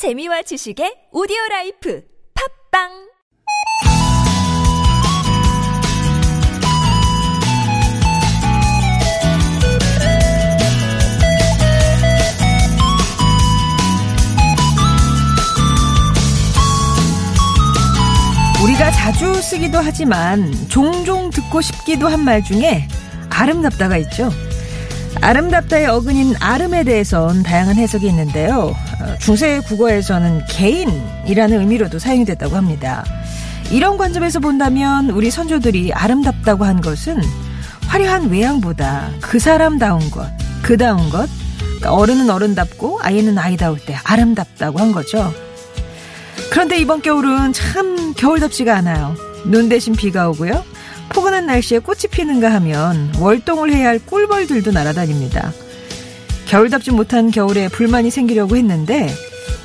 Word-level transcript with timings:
재미와 0.00 0.40
지식의 0.48 1.12
오디오 1.12 1.36
라이프 1.50 2.00
팝빵 2.32 2.88
우리가 18.62 18.90
자주 18.92 19.34
쓰기도 19.34 19.78
하지만 19.78 20.50
종종 20.68 21.30
듣고 21.30 21.60
싶기도 21.60 22.08
한 22.08 22.20
말 22.20 22.42
중에 22.42 22.86
아름답다가 23.30 23.96
있죠. 23.98 24.30
아름답다의 25.20 25.86
어근인 25.86 26.34
아름에 26.40 26.82
대해선 26.82 27.42
다양한 27.42 27.76
해석이 27.76 28.06
있는데요. 28.08 28.74
어, 29.00 29.18
중세 29.18 29.60
국어에서는 29.60 30.46
개인이라는 30.48 31.60
의미로도 31.60 31.98
사용이 31.98 32.24
됐다고 32.24 32.56
합니다. 32.56 33.04
이런 33.70 33.98
관점에서 33.98 34.40
본다면 34.40 35.10
우리 35.10 35.30
선조들이 35.30 35.92
아름답다고 35.92 36.64
한 36.64 36.80
것은 36.80 37.20
화려한 37.86 38.30
외양보다 38.30 39.10
그 39.20 39.38
사람다운 39.38 40.10
것, 40.10 40.26
그다운 40.62 41.10
것, 41.10 41.28
그러니까 41.58 41.92
어른은 41.94 42.30
어른답고 42.30 43.00
아이는 43.02 43.36
아이다울 43.38 43.78
때 43.78 43.96
아름답다고 44.04 44.78
한 44.78 44.92
거죠. 44.92 45.32
그런데 46.50 46.78
이번 46.78 47.02
겨울은 47.02 47.52
참 47.52 48.14
겨울답지가 48.14 48.74
않아요. 48.76 49.14
눈 49.44 49.68
대신 49.68 49.94
비가 49.94 50.28
오고요. 50.30 50.64
포근한 51.10 51.46
날씨에 51.46 51.78
꽃이 51.80 52.02
피는가 52.10 52.52
하면 52.54 53.12
월동을 53.18 53.72
해야 53.72 53.88
할 53.88 53.98
꿀벌들도 53.98 54.72
날아다닙니다. 54.72 55.52
겨울답지 56.46 56.90
못한 56.90 57.30
겨울에 57.30 57.68
불만이 57.68 58.10
생기려고 58.10 58.56
했는데 58.56 59.08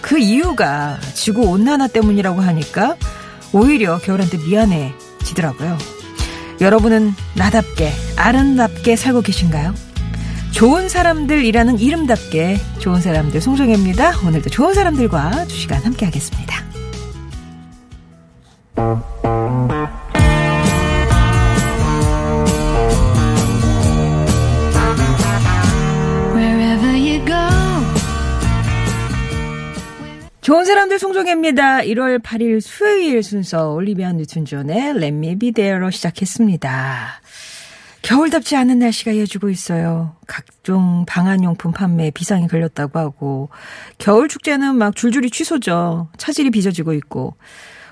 그 0.01 0.19
이유가 0.19 0.99
지구 1.13 1.41
온난화 1.43 1.87
때문이라고 1.87 2.41
하니까 2.41 2.95
오히려 3.53 3.97
겨울한테 3.99 4.37
미안해지더라고요. 4.37 5.77
여러분은 6.61 7.13
나답게 7.35 7.91
아름답게 8.15 8.95
살고 8.95 9.21
계신가요? 9.21 9.73
좋은 10.51 10.87
사람들이라는 10.87 11.79
이름답게 11.79 12.57
좋은 12.79 13.01
사람들 13.01 13.41
송정혜입니다. 13.41 14.19
오늘도 14.25 14.49
좋은 14.49 14.73
사람들과 14.73 15.45
두 15.45 15.55
시간 15.55 15.81
함께 15.81 16.05
하겠습니다. 16.05 16.63
좋은 30.85 30.89
사람들 30.89 30.99
송정혜입니다. 30.99 31.77
1월 31.79 32.21
8일 32.21 32.61
수요일 32.61 33.23
순서 33.23 33.71
올리비아 33.71 34.11
뉴튼 34.13 34.45
존의 34.45 34.93
Be 35.39 35.51
There로 35.51 35.89
시작했습니다. 35.89 37.21
겨울답지 38.03 38.55
않은 38.55 38.79
날씨가 38.79 39.11
이어지고 39.11 39.49
있어요. 39.49 40.15
각종 40.27 41.05
방한용품 41.07 41.71
판매에 41.71 42.11
비상이 42.11 42.47
걸렸다고 42.47 42.99
하고 42.99 43.49
겨울 43.97 44.27
축제는 44.27 44.75
막 44.75 44.95
줄줄이 44.95 45.31
취소죠. 45.31 46.09
차질이 46.17 46.51
빚어지고 46.51 46.93
있고 46.93 47.35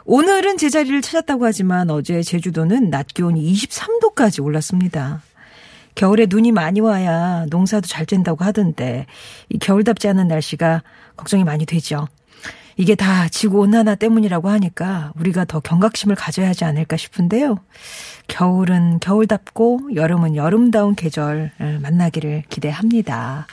오늘은 0.05 0.57
제자리를 0.57 1.02
찾았다고 1.02 1.45
하지만 1.45 1.89
어제 1.89 2.22
제주도는 2.22 2.89
낮 2.89 3.07
기온이 3.07 3.52
23도까지 3.53 4.44
올랐습니다. 4.44 5.23
겨울에 5.95 6.28
눈이 6.30 6.52
많이 6.52 6.80
와야 6.80 7.45
농사도 7.50 7.88
잘 7.88 8.05
된다고 8.05 8.44
하던데 8.44 9.05
이 9.50 9.57
겨울답지 9.57 10.07
않은 10.09 10.28
날씨가 10.28 10.83
걱정이 11.16 11.44
많이 11.44 11.66
되죠. 11.66 12.07
이게 12.77 12.95
다 12.95 13.27
지구 13.29 13.59
온난화 13.59 13.95
때문이라고 13.95 14.49
하니까 14.49 15.13
우리가 15.19 15.45
더 15.45 15.59
경각심을 15.59 16.16
가져야 16.16 16.49
하지 16.49 16.66
않을까 16.66 16.97
싶은데요. 16.97 17.59
겨울은 18.27 18.99
겨울답고 18.99 19.95
여름은 19.95 20.35
여름다운 20.35 20.95
계절 20.95 21.51
만나기를 21.81 22.44
기대합니다. 22.50 23.47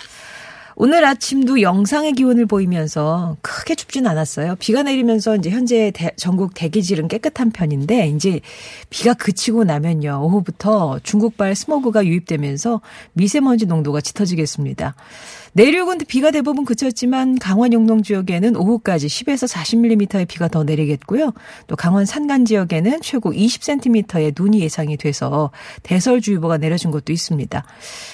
오늘 0.82 1.04
아침도 1.04 1.60
영상의 1.60 2.14
기온을 2.14 2.46
보이면서 2.46 3.36
크게 3.42 3.74
춥진 3.74 4.06
않았어요. 4.06 4.56
비가 4.58 4.82
내리면서 4.82 5.36
이제 5.36 5.50
현재 5.50 5.90
대, 5.90 6.12
전국 6.16 6.54
대기질은 6.54 7.08
깨끗한 7.08 7.50
편인데 7.50 8.08
이제 8.08 8.40
비가 8.88 9.12
그치고 9.12 9.64
나면요. 9.64 10.20
오후부터 10.22 11.00
중국발 11.02 11.54
스모그가 11.54 12.06
유입되면서 12.06 12.80
미세먼지 13.12 13.66
농도가 13.66 14.00
짙어지겠습니다. 14.00 14.94
내륙은 15.52 15.98
비가 16.06 16.30
대부분 16.30 16.64
그쳤지만 16.64 17.38
강원 17.38 17.72
영동 17.72 18.02
지역에는 18.02 18.56
오후까지 18.56 19.08
10에서 19.08 19.48
40mm의 19.48 20.28
비가 20.28 20.48
더 20.48 20.62
내리겠고요. 20.64 21.32
또 21.66 21.76
강원 21.76 22.06
산간 22.06 22.44
지역에는 22.44 23.00
최고 23.02 23.32
20cm의 23.32 24.34
눈이 24.40 24.60
예상이 24.60 24.96
돼서 24.96 25.50
대설주의보가 25.82 26.58
내려진 26.58 26.90
곳도 26.90 27.12
있습니다. 27.12 27.64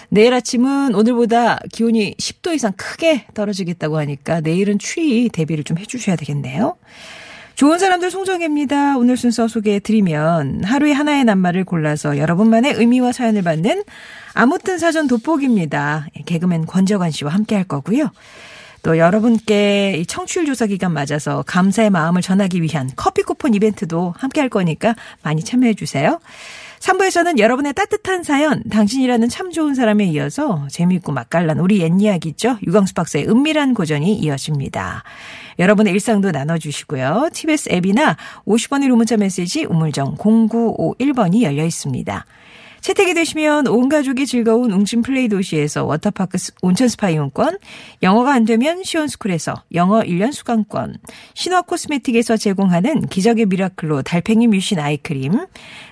내일 0.09 0.35
아침은 0.35 0.95
오늘보다 0.95 1.59
기온이 1.73 2.15
10도 2.17 2.55
이상 2.55 2.73
크게 2.77 3.27
떨어지겠다고 3.35 3.99
하니까 3.99 4.41
내일은 4.41 4.79
추위 4.79 5.29
대비를 5.29 5.65
좀 5.65 5.79
해주셔야 5.79 6.17
되겠네요. 6.17 6.77
좋은 7.57 7.79
사람들 7.79 8.11
송정혜입니다. 8.11 8.99
오늘 8.99 9.17
순서 9.17 9.49
소개해 9.49 9.81
드리면 9.81 10.63
하루에 10.63 10.93
하나의 10.93 11.25
낱말을 11.25 11.65
골라서 11.65 12.19
여러분만의 12.19 12.75
의미와 12.75 13.13
사연을 13.13 13.41
받는 13.41 13.83
아무튼 14.35 14.77
사전 14.77 15.07
돋보기입니다. 15.07 16.09
개그맨 16.27 16.67
권정환 16.67 17.11
씨와 17.11 17.33
함께 17.33 17.55
할 17.55 17.65
거고요. 17.65 18.11
또 18.83 18.99
여러분께 18.99 20.05
청취율 20.07 20.45
조사 20.45 20.67
기간 20.67 20.93
맞아서 20.93 21.43
감사의 21.47 21.89
마음을 21.89 22.21
전하기 22.21 22.61
위한 22.61 22.91
커피 22.95 23.23
쿠폰 23.23 23.55
이벤트도 23.55 24.13
함께 24.19 24.43
할 24.43 24.51
거니까 24.51 24.95
많이 25.23 25.43
참여해 25.43 25.73
주세요. 25.75 26.21
3부에서는 26.81 27.39
여러분의 27.39 27.73
따뜻한 27.75 28.23
사연, 28.23 28.63
당신이라는 28.65 29.29
참 29.29 29.51
좋은 29.51 29.75
사람에 29.75 30.05
이어서 30.07 30.67
재미있고 30.71 31.13
맛깔난 31.13 31.59
우리 31.59 31.81
옛 31.81 31.93
이야기 31.99 32.31
있죠? 32.31 32.59
유광수 32.67 32.95
박사의 32.95 33.29
은밀한 33.29 33.75
고전이 33.75 34.15
이어집니다. 34.15 35.03
여러분의 35.59 35.93
일상도 35.95 36.31
나눠주시고요. 36.31 37.31
TBS 37.33 37.71
앱이나 37.73 38.17
50원의 38.47 38.89
루문자 38.89 39.17
메시지 39.17 39.65
우물정 39.65 40.17
0951번이 40.17 41.43
열려 41.43 41.65
있습니다. 41.65 42.27
채택이 42.87 43.15
되시면 43.15 43.67
온 43.67 43.89
가족이 43.89 44.27
즐거운 44.27 44.71
웅진 44.71 45.03
플레이 45.03 45.27
도시에서 45.27 45.85
워터파크 45.87 46.39
온천 46.63 46.87
스파 46.87 47.11
이용권, 47.11 47.59
영어가 48.05 48.33
안 48.33 48.45
되면 48.45 48.85
시원스쿨에서 48.85 49.65
영어 49.75 50.03
1년 50.03 50.33
수강권, 50.33 50.99
신화 51.35 51.63
코스메틱에서 51.63 52.37
제공하는 52.37 53.09
기적의 53.09 53.47
미라클로 53.47 54.03
달팽이 54.03 54.47
뮤신 54.47 54.79
아이크림, 54.79 55.33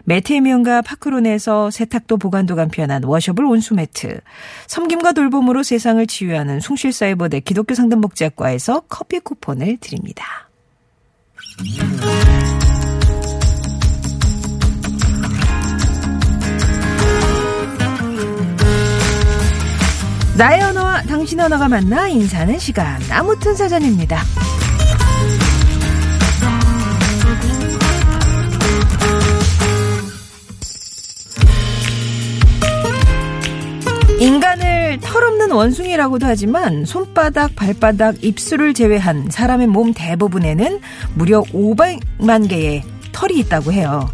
매트의 0.05 0.41
명가 0.43 0.83
파크론에서 0.83 1.73
세탁도 1.73 2.17
보관도 2.19 2.55
간편한 2.55 3.03
washable 3.03 3.45
온수 3.45 3.75
매트, 3.75 4.21
섬김과 4.69 5.15
돌봄으로 5.15 5.65
세상을 5.65 6.07
치유하는 6.07 6.61
숭실사이버대 6.61 7.41
기독교 7.41 7.75
상담복지학과에서 7.75 8.83
커피 8.89 9.19
쿠폰을 9.19 9.79
드립니다. 9.81 10.49
나의 20.37 20.63
언어와 20.63 21.03
당신 21.03 21.39
언어가 21.39 21.69
만나 21.69 22.09
인사하는 22.09 22.59
시간 22.59 23.01
아무튼 23.11 23.55
사전입니다. 23.55 24.21
인간을 34.19 34.99
털없는 35.01 35.53
원숭이라고도 35.53 36.27
하지만 36.27 36.85
손바닥, 36.85 37.55
발바닥, 37.55 38.25
입술을 38.25 38.75
제외한 38.75 39.29
사람의 39.31 39.69
몸 39.69 39.93
대부분에는 39.95 40.81
무려 41.15 41.43
500만 41.43 42.49
개의 42.49 42.83
털이 43.13 43.39
있다고 43.41 43.73
해요. 43.73 44.11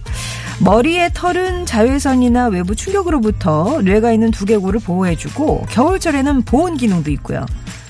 머리의 0.61 1.11
털은 1.15 1.65
자외선이나 1.65 2.49
외부 2.49 2.77
충격으로부터 2.77 3.81
뇌가 3.83 4.13
있는 4.13 4.31
두개골을 4.31 4.81
보호해주고 4.81 5.67
겨울철에는 5.71 6.43
보온 6.43 6.77
기능도 6.77 7.11
있고요. 7.13 7.47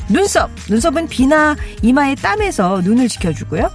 눈썹, 0.08 0.50
눈썹은 0.68 1.08
비나 1.08 1.56
이마의 1.82 2.16
땀에서 2.16 2.80
눈을 2.82 3.08
지켜주고요. 3.08 3.70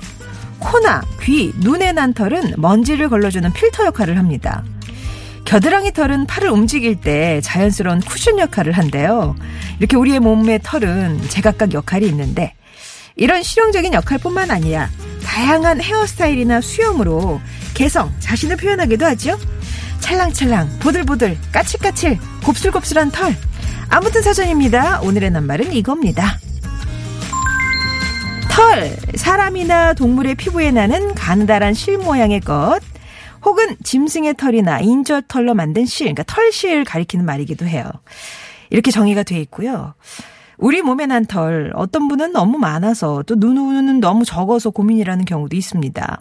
코나 0.59 1.01
귀, 1.21 1.51
눈에 1.59 1.91
난 1.91 2.13
털은 2.13 2.53
먼지를 2.57 3.09
걸러주는 3.09 3.51
필터 3.51 3.85
역할을 3.85 4.17
합니다. 4.17 4.63
겨드랑이 5.43 5.91
털은 5.91 6.25
팔을 6.25 6.49
움직일 6.49 6.99
때 6.99 7.41
자연스러운 7.41 7.99
쿠션 7.99 8.39
역할을 8.39 8.71
한대요. 8.71 9.35
이렇게 9.79 9.97
우리의 9.97 10.19
몸의 10.19 10.61
털은 10.63 11.21
제각각 11.27 11.73
역할이 11.73 12.07
있는데 12.07 12.53
이런 13.17 13.43
실용적인 13.43 13.93
역할뿐만 13.93 14.51
아니라 14.51 14.89
다양한 15.35 15.81
헤어스타일이나 15.81 16.61
수염으로 16.61 17.41
개성, 17.73 18.09
자신을 18.19 18.55
표현하기도 18.55 19.05
하죠. 19.07 19.37
찰랑찰랑, 19.99 20.79
보들보들, 20.79 21.37
까칠까칠, 21.51 22.17
곱슬곱슬한 22.45 23.11
털. 23.11 23.35
아무튼 23.89 24.21
사전입니다. 24.21 25.01
오늘의 25.01 25.31
낱말은 25.31 25.73
이겁니다. 25.73 26.39
털, 28.49 28.95
사람이나 29.15 29.93
동물의 29.95 30.35
피부에 30.35 30.71
나는 30.71 31.13
가느다란 31.15 31.73
실 31.73 31.97
모양의 31.97 32.39
것, 32.39 32.79
혹은 33.43 33.75
짐승의 33.83 34.35
털이나 34.35 34.79
인저털로 34.79 35.53
만든 35.53 35.85
실, 35.85 36.05
그러니까 36.05 36.23
털실 36.23 36.85
가리키는 36.85 37.25
말이기도 37.25 37.67
해요. 37.67 37.91
이렇게 38.69 38.89
정의가 38.89 39.23
돼 39.23 39.37
있고요. 39.41 39.95
우리 40.57 40.81
몸에 40.81 41.05
난 41.05 41.25
털, 41.25 41.71
어떤 41.75 42.07
분은 42.07 42.31
너무 42.31 42.57
많아서 42.57 43.23
또 43.23 43.35
누누는 43.35 43.99
너무 43.99 44.25
적어서 44.25 44.69
고민이라는 44.69 45.25
경우도 45.25 45.55
있습니다. 45.55 46.19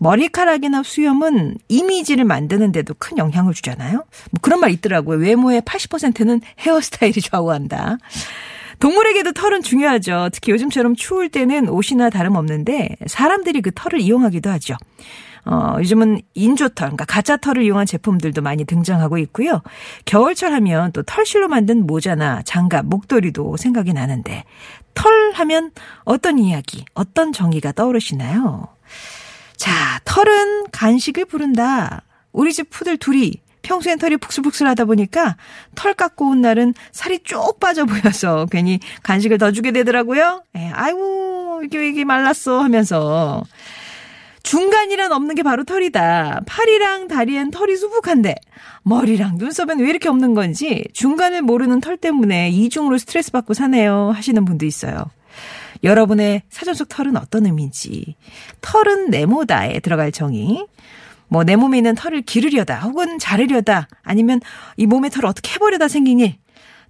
머리카락이나 0.00 0.82
수염은 0.82 1.58
이미지를 1.68 2.24
만드는데도 2.24 2.94
큰 2.98 3.18
영향을 3.18 3.54
주잖아요. 3.54 3.96
뭐 3.96 4.40
그런 4.40 4.60
말 4.60 4.70
있더라고요. 4.70 5.18
외모의 5.18 5.62
80%는 5.62 6.40
헤어스타일이 6.60 7.20
좌우한다. 7.20 7.98
동물에게도 8.80 9.32
털은 9.32 9.62
중요하죠. 9.62 10.28
특히 10.32 10.52
요즘처럼 10.52 10.94
추울 10.94 11.28
때는 11.28 11.68
옷이나 11.68 12.10
다름없는데 12.10 12.96
사람들이 13.06 13.60
그 13.60 13.72
털을 13.74 14.00
이용하기도 14.00 14.50
하죠. 14.50 14.76
어, 15.44 15.76
요즘은 15.78 16.20
인조털, 16.34 16.88
그러니까 16.88 17.04
가짜 17.04 17.36
털을 17.36 17.62
이용한 17.62 17.86
제품들도 17.86 18.42
많이 18.42 18.64
등장하고 18.64 19.18
있고요. 19.18 19.62
겨울철 20.04 20.52
하면 20.52 20.92
또 20.92 21.02
털실로 21.02 21.48
만든 21.48 21.86
모자나 21.86 22.42
장갑, 22.42 22.86
목도리도 22.86 23.56
생각이 23.56 23.92
나는데 23.92 24.44
털 24.94 25.32
하면 25.34 25.70
어떤 26.04 26.38
이야기, 26.38 26.84
어떤 26.94 27.32
정의가 27.32 27.72
떠오르시나요? 27.72 28.68
자, 29.56 30.00
털은 30.04 30.66
간식을 30.70 31.24
부른다. 31.24 32.02
우리 32.32 32.52
집 32.52 32.70
푸들 32.70 32.96
둘이 32.96 33.34
평소엔 33.62 33.98
털이 33.98 34.16
북슬북슬하다 34.16 34.86
보니까 34.86 35.36
털 35.74 35.92
깎고 35.92 36.30
온 36.30 36.40
날은 36.40 36.74
살이 36.92 37.18
쭉 37.22 37.58
빠져 37.60 37.84
보여서 37.84 38.46
괜히 38.50 38.80
간식을 39.02 39.38
더 39.38 39.52
주게 39.52 39.72
되더라고요. 39.72 40.42
에, 40.56 40.70
아이고 40.72 41.62
이게 41.64 41.88
이게 41.88 42.04
말랐어 42.04 42.60
하면서 42.60 43.42
중간이란 44.42 45.12
없는 45.12 45.34
게 45.34 45.42
바로 45.42 45.64
털이다. 45.64 46.40
팔이랑 46.46 47.08
다리엔 47.08 47.50
털이 47.50 47.76
수북한데 47.76 48.34
머리랑 48.82 49.36
눈썹엔 49.36 49.80
왜 49.80 49.90
이렇게 49.90 50.08
없는 50.08 50.34
건지 50.34 50.84
중간을 50.92 51.42
모르는 51.42 51.80
털 51.80 51.96
때문에 51.96 52.50
이중으로 52.50 52.98
스트레스 52.98 53.30
받고 53.30 53.54
사네요 53.54 54.10
하시는 54.14 54.44
분도 54.44 54.64
있어요. 54.64 55.04
여러분의 55.84 56.42
사전 56.48 56.74
속 56.74 56.88
털은 56.88 57.16
어떤 57.16 57.46
의미인지 57.46 58.16
털은 58.60 59.10
네모다에 59.10 59.80
들어갈 59.80 60.10
정의 60.10 60.66
뭐 61.28 61.44
내 61.44 61.56
몸에 61.56 61.76
있는 61.78 61.94
털을 61.94 62.22
기르려다 62.22 62.80
혹은 62.80 63.18
자르려다 63.18 63.86
아니면 64.02 64.40
이 64.76 64.86
몸의 64.86 65.10
털을 65.10 65.26
어떻게 65.26 65.52
해버려다 65.52 65.86
일 65.86 66.36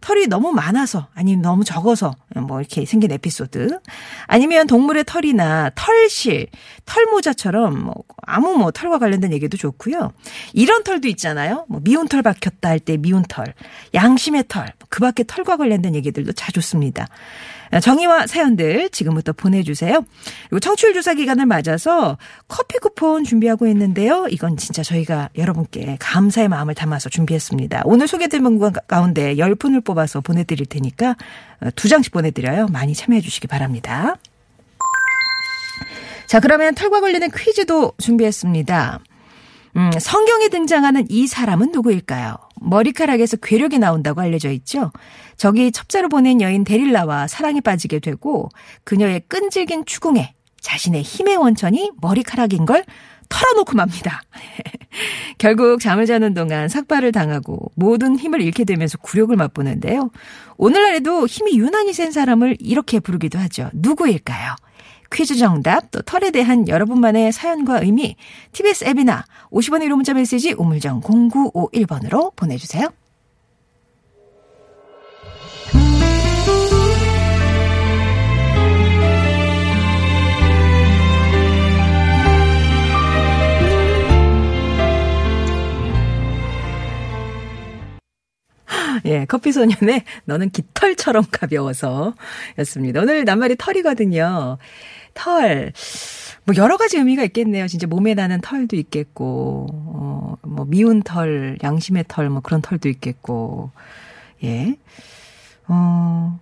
털이 0.00 0.28
너무 0.28 0.52
많아서 0.52 1.08
아니면 1.14 1.42
너무 1.42 1.64
적어서 1.64 2.14
뭐 2.36 2.60
이렇게 2.60 2.84
생긴 2.84 3.10
에피소드 3.12 3.78
아니면 4.26 4.66
동물의 4.66 5.04
털이나 5.06 5.70
털실, 5.74 6.48
털모자처럼 6.84 7.84
뭐 7.84 7.94
아무 8.22 8.56
뭐 8.56 8.70
털과 8.70 8.98
관련된 8.98 9.32
얘기도 9.32 9.56
좋고요. 9.56 10.12
이런 10.52 10.84
털도 10.84 11.08
있잖아요. 11.08 11.64
뭐 11.68 11.80
미운 11.82 12.08
털 12.08 12.22
박혔다 12.22 12.68
할 12.68 12.78
때 12.78 12.96
미운 12.96 13.24
털, 13.28 13.54
양심의 13.94 14.44
털, 14.48 14.72
그 14.88 15.00
밖에 15.00 15.24
털과 15.26 15.56
관련된 15.56 15.94
얘기들도 15.94 16.32
자 16.32 16.52
좋습니다. 16.52 17.06
정의와 17.82 18.26
사연들 18.26 18.88
지금부터 18.90 19.32
보내주세요. 19.32 20.02
그리고 20.48 20.60
청취율 20.60 20.94
조사 20.94 21.12
기간을 21.12 21.44
맞아서 21.44 22.16
커피 22.48 22.78
쿠폰 22.78 23.24
준비하고 23.24 23.66
있는데요. 23.66 24.26
이건 24.30 24.56
진짜 24.56 24.82
저희가 24.82 25.28
여러분께 25.36 25.98
감사의 26.00 26.48
마음을 26.48 26.74
담아서 26.74 27.10
준비했습니다. 27.10 27.82
오늘 27.84 28.08
소개된 28.08 28.42
분 28.42 28.58
가운데 28.86 29.36
10분을 29.36 29.84
뽑아서 29.84 30.22
보내드릴 30.22 30.66
테니까 30.66 31.16
두 31.74 31.88
장씩 31.88 32.12
보내드려요. 32.12 32.66
많이 32.68 32.94
참여해 32.94 33.20
주시기 33.20 33.46
바랍니다. 33.46 34.16
자, 36.26 36.40
그러면 36.40 36.74
털과 36.74 37.00
관련된 37.00 37.30
퀴즈도 37.34 37.92
준비했습니다. 37.98 39.00
음, 39.76 39.90
성경에 39.98 40.48
등장하는 40.48 41.06
이 41.08 41.26
사람은 41.26 41.72
누구일까요? 41.72 42.36
머리카락에서 42.60 43.36
괴력이 43.38 43.78
나온다고 43.78 44.20
알려져 44.20 44.50
있죠. 44.50 44.92
저기 45.36 45.70
첩자로 45.70 46.08
보낸 46.08 46.40
여인 46.40 46.64
데릴라와 46.64 47.28
사랑에 47.28 47.60
빠지게 47.60 48.00
되고 48.00 48.48
그녀의 48.84 49.22
끈질긴 49.28 49.84
추궁에 49.84 50.34
자신의 50.60 51.02
힘의 51.02 51.36
원천이 51.36 51.92
머리카락인 52.00 52.66
걸 52.66 52.84
털어놓고 53.28 53.74
맙니다. 53.74 54.22
결국 55.38 55.80
잠을 55.80 56.06
자는 56.06 56.34
동안 56.34 56.68
삭발을 56.68 57.12
당하고 57.12 57.70
모든 57.74 58.18
힘을 58.18 58.42
잃게 58.42 58.64
되면서 58.64 58.98
굴욕을 58.98 59.36
맛보는데요. 59.36 60.10
오늘날에도 60.56 61.26
힘이 61.26 61.58
유난히 61.58 61.92
센 61.92 62.10
사람을 62.10 62.56
이렇게 62.60 63.00
부르기도 63.00 63.38
하죠. 63.38 63.70
누구일까요? 63.72 64.56
퀴즈 65.10 65.36
정답, 65.36 65.90
또 65.90 66.02
털에 66.02 66.30
대한 66.30 66.68
여러분만의 66.68 67.32
사연과 67.32 67.80
의미, 67.80 68.16
TBS 68.52 68.84
앱이나 68.84 69.24
50원의 69.50 69.86
1호 69.86 69.94
문자 69.94 70.12
메시지 70.12 70.52
우물정 70.52 71.00
0951번으로 71.00 72.34
보내주세요. 72.36 72.88
예, 89.04 89.24
커피 89.26 89.52
소년의 89.52 90.04
너는 90.24 90.50
깃털처럼 90.50 91.24
가벼워서 91.30 92.14
였습니다. 92.58 93.00
오늘 93.00 93.24
낱말이 93.24 93.56
털이거든요. 93.56 94.58
털. 95.14 95.72
뭐 96.44 96.54
여러 96.56 96.76
가지 96.76 96.96
의미가 96.96 97.24
있겠네요. 97.24 97.66
진짜 97.66 97.86
몸에 97.86 98.14
나는 98.14 98.40
털도 98.40 98.76
있겠고, 98.76 99.66
어, 99.70 100.34
뭐 100.42 100.64
미운 100.66 101.02
털, 101.02 101.58
양심의 101.62 102.06
털, 102.08 102.30
뭐 102.30 102.40
그런 102.40 102.62
털도 102.62 102.88
있겠고, 102.88 103.70
예. 104.44 104.76
어, 105.66 106.40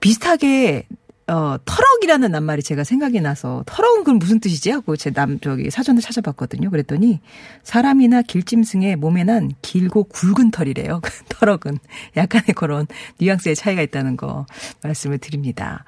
비슷하게 0.00 0.86
어, 1.32 1.56
터럭이라는 1.64 2.30
낱말이 2.30 2.62
제가 2.62 2.84
생각이 2.84 3.22
나서 3.22 3.62
터럭은 3.64 4.04
그럼 4.04 4.18
무슨 4.18 4.38
뜻이지 4.38 4.70
하고 4.70 4.96
제 4.96 5.12
남 5.12 5.40
저기 5.40 5.70
사전을 5.70 6.02
찾아봤거든요. 6.02 6.68
그랬더니 6.70 7.20
사람이나 7.62 8.20
길짐승의 8.22 8.96
몸에 8.96 9.24
난 9.24 9.50
길고 9.62 10.04
굵은 10.04 10.50
털이래요. 10.50 11.00
터럭은 11.30 11.78
약간의 12.16 12.48
그런 12.54 12.86
뉘앙스의 13.18 13.56
차이가 13.56 13.80
있다는 13.80 14.16
거 14.18 14.44
말씀을 14.82 15.18
드립니다. 15.18 15.84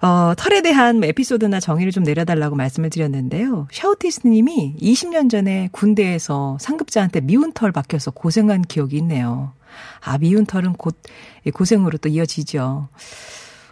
어, 0.00 0.34
털에 0.36 0.62
대한 0.62 0.98
뭐 0.98 1.08
에피소드나 1.08 1.58
정의를 1.58 1.90
좀 1.90 2.04
내려달라고 2.04 2.54
말씀을 2.54 2.90
드렸는데요. 2.90 3.66
샤우티스 3.72 4.28
님이 4.28 4.76
20년 4.80 5.28
전에 5.28 5.70
군대에서 5.72 6.56
상급자한테 6.60 7.22
미운 7.22 7.52
털 7.52 7.72
박혀서 7.72 8.12
고생한 8.12 8.62
기억이 8.62 8.96
있네요. 8.98 9.54
아, 10.00 10.18
미운 10.18 10.46
털은 10.46 10.74
곧 10.74 10.96
고생으로 11.52 11.98
또 11.98 12.08
이어지죠. 12.08 12.88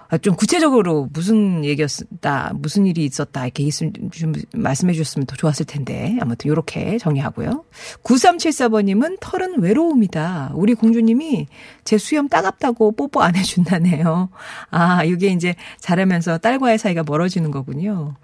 아, 0.09 0.19
좀 0.19 0.37
구체적으로 0.37 1.09
무슨 1.13 1.65
얘기였다, 1.65 2.53
무슨 2.57 2.87
일이 2.87 3.05
있었다, 3.05 3.45
이렇게 3.45 3.63
있음, 3.65 3.93
좀 4.11 4.33
말씀해 4.55 4.93
주셨으면 4.93 5.27
더 5.27 5.37
좋았을 5.37 5.67
텐데. 5.67 6.17
아무튼 6.21 6.49
요렇게 6.49 6.99
정리하고요. 6.99 7.65
9374번님은 8.05 9.19
털은 9.21 9.61
외로움이다. 9.61 10.53
우리 10.55 10.75
공주님이 10.75 11.49
제 11.85 11.99
수염 11.99 12.29
따갑다고 12.29 12.93
뽀뽀 12.93 13.23
안 13.23 13.35
해준다네요. 13.37 14.29
아, 14.71 15.05
이게 15.05 15.29
이제 15.29 15.55
자라면서 15.81 16.39
딸과의 16.39 16.79
사이가 16.79 17.05
멀어지는 17.07 17.51
거군요. 17.51 18.15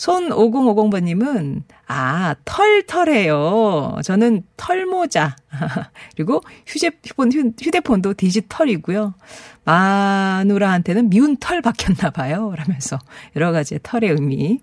손5050번님은, 0.00 1.62
아, 1.86 2.34
털털해요. 2.46 3.98
저는 4.02 4.44
털모자. 4.56 5.36
그리고 6.16 6.40
휴대폰, 6.66 7.30
휴대폰도 7.60 8.14
디지털이고요. 8.14 9.12
마누라한테는 9.64 11.10
미운 11.10 11.36
털 11.36 11.60
박혔나 11.60 12.10
봐요. 12.12 12.54
라면서 12.56 12.98
여러 13.36 13.52
가지 13.52 13.78
털의 13.82 14.08
의미. 14.08 14.60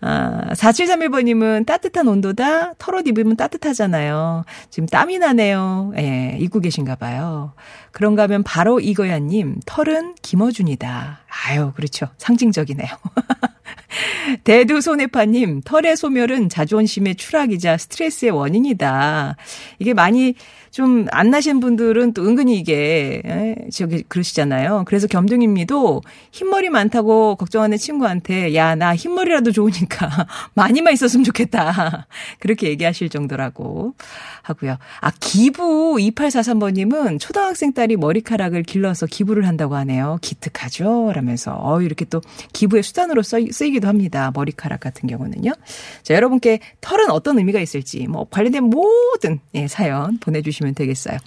아, 0.00 0.52
4731번님은 0.52 1.64
따뜻한 1.64 2.08
온도다. 2.08 2.74
털옷 2.74 3.06
입으면 3.06 3.36
따뜻하잖아요. 3.36 4.44
지금 4.70 4.88
땀이 4.88 5.18
나네요. 5.18 5.92
예, 5.96 6.36
입고 6.40 6.58
계신가 6.58 6.96
봐요. 6.96 7.52
그런가 7.92 8.24
하면 8.24 8.42
바로 8.42 8.80
이거야님, 8.80 9.60
털은 9.64 10.16
김어준이다. 10.22 11.20
아유, 11.46 11.72
그렇죠. 11.76 12.08
상징적이네요. 12.18 12.88
대두 14.44 14.80
손해파님, 14.80 15.62
털의 15.62 15.96
소멸은 15.96 16.48
자존심의 16.48 17.16
추락이자 17.16 17.78
스트레스의 17.78 18.32
원인이다. 18.32 19.36
이게 19.78 19.94
많이 19.94 20.34
좀 20.76 21.06
안 21.10 21.30
나신 21.30 21.60
분들은 21.60 22.12
또 22.12 22.26
은근히 22.26 22.58
이게 22.58 23.22
에, 23.24 23.56
저기 23.72 24.02
그러시잖아요. 24.02 24.84
그래서 24.86 25.06
겸등님도 25.06 26.02
흰머리 26.32 26.68
많다고 26.68 27.36
걱정하는 27.36 27.78
친구한테 27.78 28.54
야 28.54 28.76
나 28.76 28.94
흰머리라도 28.94 29.52
좋으니까 29.52 30.26
많이만 30.52 30.92
있었으면 30.92 31.24
좋겠다 31.24 32.06
그렇게 32.40 32.68
얘기하실 32.68 33.08
정도라고 33.08 33.94
하고요. 34.42 34.76
아 35.00 35.10
기부 35.18 35.96
2843번님은 35.98 37.18
초등학생 37.20 37.72
딸이 37.72 37.96
머리카락을 37.96 38.62
길러서 38.64 39.06
기부를 39.06 39.46
한다고 39.46 39.76
하네요. 39.76 40.18
기특하죠? 40.20 41.12
라면서 41.14 41.56
어 41.58 41.80
이렇게 41.80 42.04
또 42.04 42.20
기부의 42.52 42.82
수단으로 42.82 43.22
쓰, 43.22 43.46
쓰이기도 43.50 43.88
합니다. 43.88 44.30
머리카락 44.34 44.80
같은 44.80 45.08
경우는요. 45.08 45.52
자 46.02 46.14
여러분께 46.14 46.60
털은 46.82 47.10
어떤 47.10 47.38
의미가 47.38 47.60
있을지 47.60 48.06
뭐 48.08 48.26
관련된 48.28 48.64
모든 48.64 49.40
예, 49.54 49.68
사연 49.68 50.18
보내주시면 50.18 50.65
되겠어요. 50.74 51.18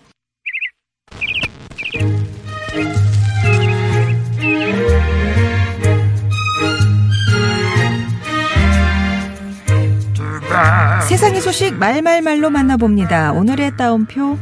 세상의 11.07 11.41
소식 11.41 11.75
말말말로 11.75 12.49
만나봅니다. 12.49 13.31
오늘의 13.31 13.77
따옴표. 13.77 14.37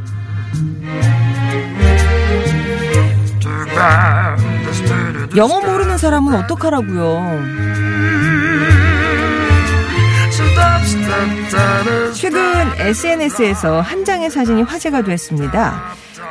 영어 5.35 5.61
모르는 5.61 5.97
사람은 5.97 6.33
어떡하라고요? 6.33 7.86
최근 12.13 12.41
SNS에서 12.79 13.81
한 13.81 14.03
장의 14.05 14.29
사진이 14.29 14.63
화제가 14.63 15.03
됐습니다. 15.03 15.81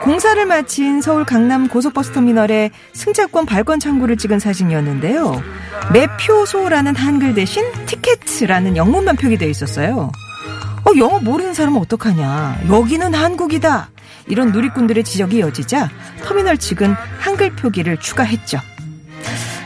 공사를 0.02 0.44
마친 0.46 1.00
서울 1.00 1.24
강남 1.24 1.68
고속버스 1.68 2.12
터미널에 2.12 2.70
승차권 2.92 3.46
발권 3.46 3.80
창구를 3.80 4.16
찍은 4.16 4.38
사진이었는데요. 4.38 5.42
매표소라는 5.92 6.96
한글 6.96 7.34
대신 7.34 7.64
티켓이라는 7.86 8.76
영문만 8.76 9.16
표기되어 9.16 9.48
있었어요. 9.48 10.10
어, 10.84 10.90
영어 10.98 11.18
모르는 11.20 11.54
사람은 11.54 11.80
어떡하냐. 11.80 12.58
여기는 12.68 13.14
한국이다. 13.14 13.90
이런 14.28 14.52
누리꾼들의 14.52 15.04
지적이 15.04 15.38
이어지자 15.38 15.90
터미널 16.24 16.58
측은 16.58 16.94
한글 17.18 17.50
표기를 17.56 17.98
추가했죠. 17.98 18.58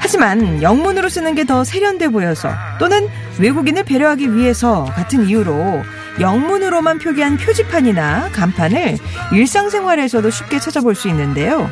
하지만 0.00 0.62
영문으로 0.62 1.08
쓰는 1.08 1.34
게 1.34 1.44
더 1.44 1.64
세련돼 1.64 2.08
보여서 2.08 2.50
또는 2.78 3.08
외국인을 3.38 3.84
배려하기 3.84 4.34
위해서 4.34 4.84
같은 4.84 5.26
이유로 5.26 5.82
영문으로만 6.20 6.98
표기한 6.98 7.36
표지판이나 7.38 8.30
간판을 8.32 8.98
일상생활에서도 9.32 10.28
쉽게 10.30 10.58
찾아볼 10.58 10.94
수 10.94 11.08
있는데요. 11.08 11.68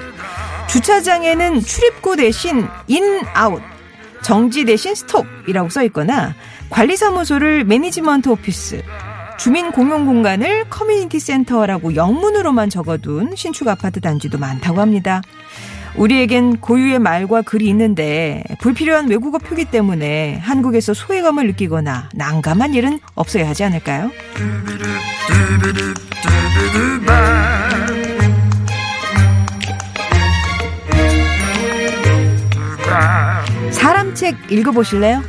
주차장에는 0.69 1.61
출입구 1.61 2.17
대신 2.17 2.67
in, 2.87 3.21
out, 3.35 3.63
정지 4.23 4.65
대신 4.65 4.95
stop이라고 4.95 5.69
써 5.69 5.83
있거나 5.85 6.35
관리사무소를 6.71 7.65
management 7.65 8.29
office, 8.29 8.83
주민 9.39 9.71
공용 9.71 10.07
공간을 10.07 10.69
community 10.69 11.21
center라고 11.21 11.95
영문으로만 11.95 12.69
적어둔 12.71 13.35
신축 13.37 13.69
아파트 13.69 14.01
단지도 14.01 14.39
많다고 14.39 14.81
합니다. 14.81 15.23
우리에겐 15.97 16.59
고유의 16.59 16.99
말과 16.99 17.43
글이 17.43 17.69
있는데 17.69 18.43
불필요한 18.61 19.09
외국어 19.09 19.39
표기 19.39 19.65
때문에 19.65 20.39
한국에서 20.39 20.95
소외감을 20.95 21.47
느끼거나 21.49 22.11
난감한 22.15 22.75
일은 22.75 23.01
없어야 23.15 23.49
하지 23.49 23.65
않을까요? 23.65 24.11
사람 33.71 34.15
책 34.15 34.37
읽어보실래요? 34.51 35.23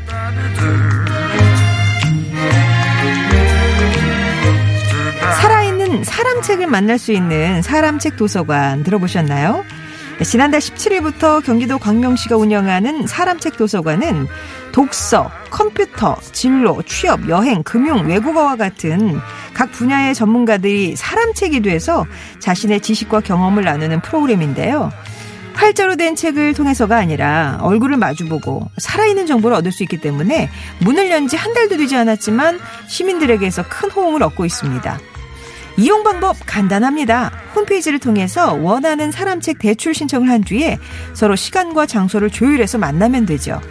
살아있는 5.42 6.04
사람 6.04 6.42
책을 6.42 6.68
만날 6.68 6.98
수 6.98 7.12
있는 7.12 7.62
사람 7.62 8.00
책 8.00 8.16
도서관 8.16 8.84
들어보셨나요? 8.84 9.63
지난달 10.24 10.60
17일부터 10.60 11.44
경기도 11.44 11.78
광명시가 11.80 12.36
운영하는 12.36 13.08
사람책 13.08 13.56
도서관은 13.58 14.28
독서, 14.74 15.32
컴퓨터, 15.50 16.18
진로, 16.34 16.82
취업, 16.84 17.30
여행, 17.30 17.64
금융, 17.64 18.06
외국어와 18.06 18.58
같은 18.58 19.20
각 19.54 19.72
분야의 19.72 20.14
전문가들이 20.14 20.96
사람책이 20.98 21.62
돼서 21.62 22.06
자신의 22.40 22.82
지식과 22.82 23.22
경험을 23.22 23.64
나누는 23.64 24.02
프로그램인데요. 24.02 24.92
활자로 25.54 25.96
된 25.96 26.16
책을 26.16 26.54
통해서가 26.54 26.98
아니라 26.98 27.58
얼굴을 27.62 27.98
마주보고 27.98 28.70
살아있는 28.78 29.26
정보를 29.26 29.58
얻을 29.58 29.72
수 29.72 29.84
있기 29.84 29.98
때문에 29.98 30.50
문을 30.80 31.12
연 31.12 31.28
지 31.28 31.36
한 31.38 31.54
달도 31.54 31.78
되지 31.78 31.96
않았지만 31.96 32.60
시민들에게서 32.88 33.64
큰 33.70 33.90
호응을 33.90 34.22
얻고 34.24 34.46
있습니다. 34.46 35.00
이용 35.79 36.03
방법 36.03 36.36
간단합니다. 36.45 37.31
홈페이지를 37.55 38.00
통해서 38.00 38.53
원하는 38.53 39.12
사람책 39.12 39.59
대출 39.59 39.93
신청을 39.93 40.29
한 40.29 40.43
뒤에 40.43 40.77
서로 41.13 41.38
시간과 41.38 41.86
장소를 41.86 42.29
조율해서 42.29 42.77
만나면 42.77 43.25
되죠. 43.25 43.62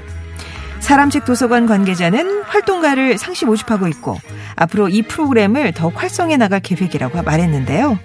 사람책 0.80 1.26
도서관 1.26 1.66
관계자는 1.66 2.44
활동가를 2.44 3.18
상시 3.18 3.44
모집하고 3.44 3.88
있고 3.88 4.18
앞으로 4.56 4.88
이 4.88 5.02
프로그램을 5.02 5.72
더 5.72 5.90
활성해 5.90 6.38
나갈 6.38 6.60
계획이라고 6.60 7.22
말했는데요. 7.22 7.98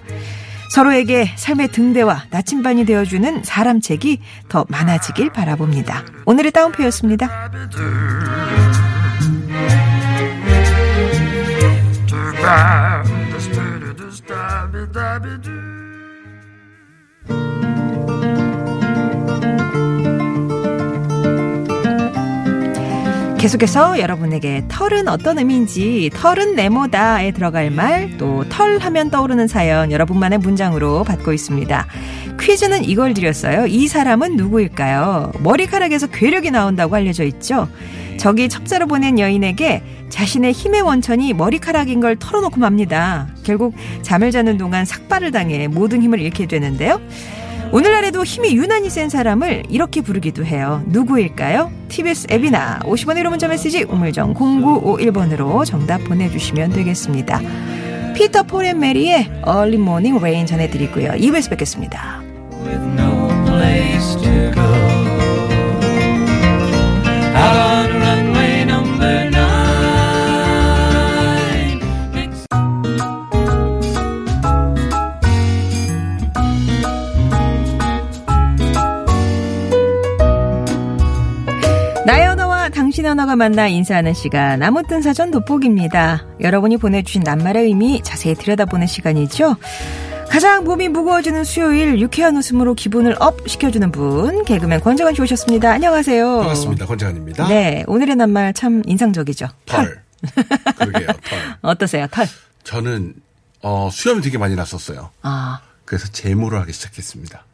서로에게 0.68 1.30
삶의 1.36 1.68
등대와 1.68 2.24
나침반이 2.28 2.84
되어주는 2.84 3.42
사람책이 3.42 4.20
더 4.50 4.66
많아지길 4.68 5.30
바라봅니다. 5.30 6.04
오늘의 6.26 6.52
따옴표였습니다. 6.52 7.50
계속해서 23.44 24.00
여러분에게 24.00 24.64
털은 24.68 25.06
어떤 25.06 25.36
의미인지 25.38 26.10
털은 26.14 26.54
네모다에 26.54 27.32
들어갈 27.32 27.70
말 27.70 28.16
또 28.16 28.42
털 28.48 28.78
하면 28.78 29.10
떠오르는 29.10 29.48
사연 29.48 29.92
여러분만의 29.92 30.38
문장으로 30.38 31.04
받고 31.04 31.30
있습니다. 31.34 31.86
퀴즈는 32.40 32.84
이걸 32.84 33.12
드렸어요. 33.12 33.66
이 33.66 33.86
사람은 33.86 34.36
누구일까요? 34.36 35.32
머리카락에서 35.40 36.06
괴력이 36.06 36.52
나온다고 36.52 36.96
알려져 36.96 37.24
있죠. 37.24 37.68
저기 38.16 38.48
첩자로 38.48 38.86
보낸 38.86 39.18
여인에게 39.18 39.82
자신의 40.08 40.52
힘의 40.52 40.80
원천이 40.80 41.34
머리카락인 41.34 42.00
걸 42.00 42.16
털어놓고 42.16 42.58
맙니다. 42.58 43.28
결국 43.42 43.74
잠을 44.00 44.30
자는 44.30 44.56
동안 44.56 44.86
삭발을 44.86 45.32
당해 45.32 45.68
모든 45.68 46.00
힘을 46.00 46.18
잃게 46.18 46.46
되는데요. 46.46 46.98
오늘날에도 47.74 48.22
힘이 48.22 48.54
유난히 48.54 48.88
센 48.88 49.08
사람을 49.08 49.64
이렇게 49.68 50.00
부르기도 50.00 50.44
해요. 50.44 50.84
누구일까요? 50.86 51.72
TBS 51.88 52.28
앱이나 52.30 52.78
50원의 52.84 53.24
1호 53.24 53.30
문자 53.30 53.48
메시지 53.48 53.82
우물정 53.82 54.34
0951번으로 54.34 55.64
정답 55.64 56.04
보내주시면 56.04 56.70
되겠습니다. 56.70 57.40
피터 58.14 58.44
폴앤 58.44 58.78
메리의 58.78 59.24
Early 59.44 59.74
Morning 59.74 60.18
Rain 60.18 60.46
전해드리고요. 60.46 61.14
2부에서 61.14 61.50
뵙겠습니다. 61.50 62.22
언어가 83.14 83.36
만나 83.36 83.68
인사하는 83.68 84.12
시간 84.12 84.60
아무튼 84.64 85.00
사전 85.00 85.30
돋보기입니다. 85.30 86.26
여러분이 86.40 86.78
보내주신 86.78 87.22
낱말의 87.22 87.66
의미 87.66 88.02
자세히 88.02 88.34
들여다보는 88.34 88.88
시간이죠. 88.88 89.56
가장 90.28 90.64
몸이 90.64 90.88
무거워지는 90.88 91.44
수요일 91.44 92.00
유쾌한 92.00 92.36
웃음으로 92.36 92.74
기분을 92.74 93.14
up 93.20 93.48
시켜주는 93.48 93.92
분 93.92 94.44
개그맨 94.44 94.80
권정환 94.80 95.14
씨 95.14 95.22
오셨습니다. 95.22 95.70
안녕하세요. 95.70 96.38
반갑습니다. 96.38 96.86
권정환입니다. 96.86 97.46
네, 97.46 97.84
오늘의 97.86 98.16
낱말 98.16 98.52
참 98.52 98.82
인상적이죠. 98.84 99.46
털. 99.66 100.02
그러게요. 100.76 101.06
털. 101.22 101.38
어떠세요? 101.62 102.08
털. 102.10 102.26
저는 102.64 103.14
어, 103.62 103.90
수염이 103.92 104.22
되게 104.22 104.38
많이 104.38 104.56
났었어요. 104.56 105.10
아, 105.22 105.60
그래서 105.84 106.08
제모를 106.08 106.58
하기 106.62 106.72
시작했습니다. 106.72 107.44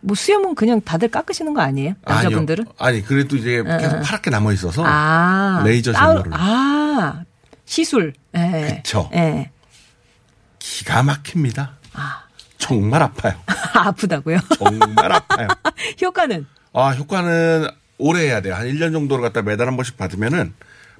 뭐 0.00 0.14
수염은 0.14 0.54
그냥 0.54 0.80
다들 0.80 1.08
깎으시는 1.08 1.54
거 1.54 1.60
아니에요? 1.60 1.94
남자분들은? 2.04 2.64
아니요. 2.64 2.74
아니 2.78 3.02
그래도 3.04 3.36
이제 3.36 3.62
계속 3.62 4.00
파랗게 4.00 4.30
남아 4.30 4.52
있어서 4.52 4.82
아, 4.86 5.62
레이저 5.64 5.92
제모를 5.92 6.32
아, 6.32 7.22
시술. 7.64 8.12
예. 8.36 8.82
그쵸. 8.82 9.10
예. 9.14 9.50
기가 10.58 11.02
막힙니다. 11.02 11.78
정말 12.58 13.02
아파요. 13.02 13.34
아프다고요? 13.74 14.38
정말 14.58 15.12
아파요. 15.12 15.48
효과는? 16.02 16.46
아, 16.72 16.90
효과는 16.90 17.68
오래 17.98 18.26
해야 18.26 18.40
돼요. 18.40 18.54
한 18.54 18.66
1년 18.66 18.92
정도를 18.92 19.22
갖다 19.22 19.42
매달 19.42 19.68
한 19.68 19.76
번씩 19.76 19.96
받으면은 19.96 20.54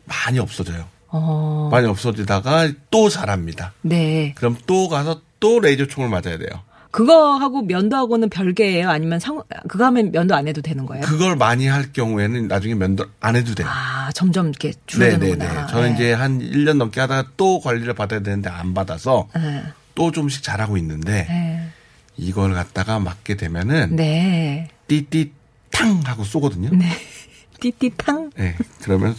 많이 0.05 0.39
없어져요. 0.39 0.87
어, 1.09 1.69
많이 1.71 1.87
없어지다가 1.87 2.71
또 2.91 3.09
자랍니다. 3.09 3.73
네. 3.83 4.35
그럼 4.37 4.57
또 4.67 4.89
가서 4.89 5.21
또 5.41 5.61
레이저 5.61 5.87
총을 5.87 6.09
맞아야 6.09 6.39
돼요. 6.39 6.49
그거하고 6.91 7.63
면도하고는 7.63 8.31
별개예요? 8.31 8.89
아니면 8.89 9.21
상, 9.21 9.43
그거 9.69 9.85
하면 9.87 10.11
면도 10.11 10.35
안 10.35 10.49
해도 10.49 10.63
되는 10.63 10.87
거예요? 10.87 11.05
그걸 11.05 11.37
많이 11.37 11.67
할 11.67 11.93
경우에는 11.93 12.49
나중에 12.49 12.75
면도 12.75 13.05
안 13.21 13.37
해도 13.37 13.55
돼요. 13.55 13.69
아, 13.71 14.11
점점 14.15 14.49
이렇게 14.49 14.73
네네네. 14.97 15.19
줄어드는구나. 15.19 15.67
저는 15.67 15.89
네. 15.91 15.95
이제 15.95 16.13
한 16.13 16.41
1년 16.41 16.79
넘게 16.79 17.01
하다가 17.01 17.31
또 17.37 17.61
관리를 17.61 17.95
받아야 17.95 18.21
되는데 18.21 18.49
안 18.49 18.73
받아서 18.75 19.29
네. 19.35 19.63
또 19.95 20.11
좀씩 20.13 20.43
잘하고 20.43 20.77
있는데 20.79 21.27
네. 21.29 21.69
이걸 22.17 22.55
갖다가 22.55 22.99
맞게 22.99 23.37
되면은 23.37 23.97
네. 23.97 24.69
띠띠탕 24.89 26.03
하고 26.05 26.25
쏘거든요. 26.25 26.71
네. 26.73 26.89
띠띠탕? 27.61 28.31
네, 28.37 28.57
그러면 28.83 29.15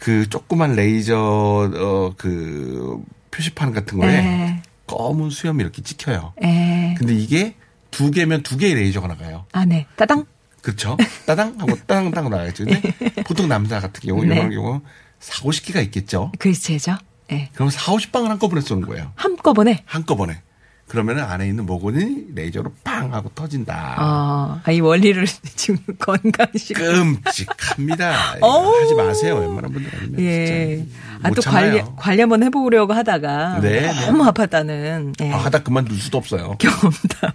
그 0.00 0.28
조그만 0.28 0.74
레이저 0.74 1.16
어, 1.16 2.14
그 2.18 3.02
표시판 3.30 3.72
같은 3.72 3.98
거에 3.98 4.10
네. 4.10 4.62
검은 4.86 5.30
수염이 5.30 5.62
이렇게 5.62 5.82
찍혀요. 5.82 6.34
에. 6.42 6.94
근데 6.98 7.14
이게 7.14 7.54
두 7.90 8.10
개면 8.10 8.42
두 8.42 8.56
개의 8.56 8.74
레이저가 8.74 9.06
나가요. 9.06 9.46
아, 9.52 9.64
네. 9.64 9.86
따당? 9.96 10.26
그렇죠? 10.62 10.96
따당 11.26 11.54
하고 11.58 11.76
따당따당 11.86 12.30
나가겠죠. 12.30 12.64
근데 12.64 12.80
보통 13.26 13.48
남자 13.48 13.80
같은 13.80 14.00
경우 14.00 14.24
네. 14.24 14.34
이런 14.34 14.50
경우 14.50 14.80
4, 15.20 15.44
50개가 15.44 15.82
있겠죠. 15.84 16.32
글쎄죠. 16.38 16.96
예. 17.32 17.50
그럼 17.54 17.70
4, 17.70 17.92
50방을 17.92 18.28
한꺼번에 18.28 18.60
쏘는 18.60 18.86
거예요. 18.86 19.12
한꺼번에? 19.14 19.82
한꺼번에. 19.86 20.42
그러면은 20.88 21.24
안에 21.24 21.48
있는 21.48 21.64
모근이 21.66 22.26
레이저로 22.34 22.70
팡 22.84 23.12
하고 23.14 23.30
터진다. 23.34 23.96
어, 23.98 24.60
아, 24.62 24.70
이 24.70 24.80
원리를 24.80 25.24
지금 25.56 25.78
건강식. 25.98 26.76
끔찍합니다. 26.76 28.36
어우. 28.42 28.80
하지 28.82 28.94
마세요. 28.94 29.36
웬만한 29.38 29.72
분들 29.72 29.90
아니면 29.98 30.20
예. 30.20 30.76
진짜. 30.76 30.92
아, 31.22 31.28
못또 31.28 31.42
관리, 31.42 31.78
참아요. 31.78 31.96
관리 31.96 32.20
한번 32.20 32.42
해보려고 32.42 32.92
하다가. 32.92 33.60
네, 33.60 33.80
네. 33.92 34.06
너무 34.06 34.24
아팠다는. 34.30 35.14
예. 35.22 35.32
아, 35.32 35.38
하다 35.38 35.62
그만둘 35.62 35.96
수도 35.98 36.18
없어요. 36.18 36.54
경험담. 36.60 37.30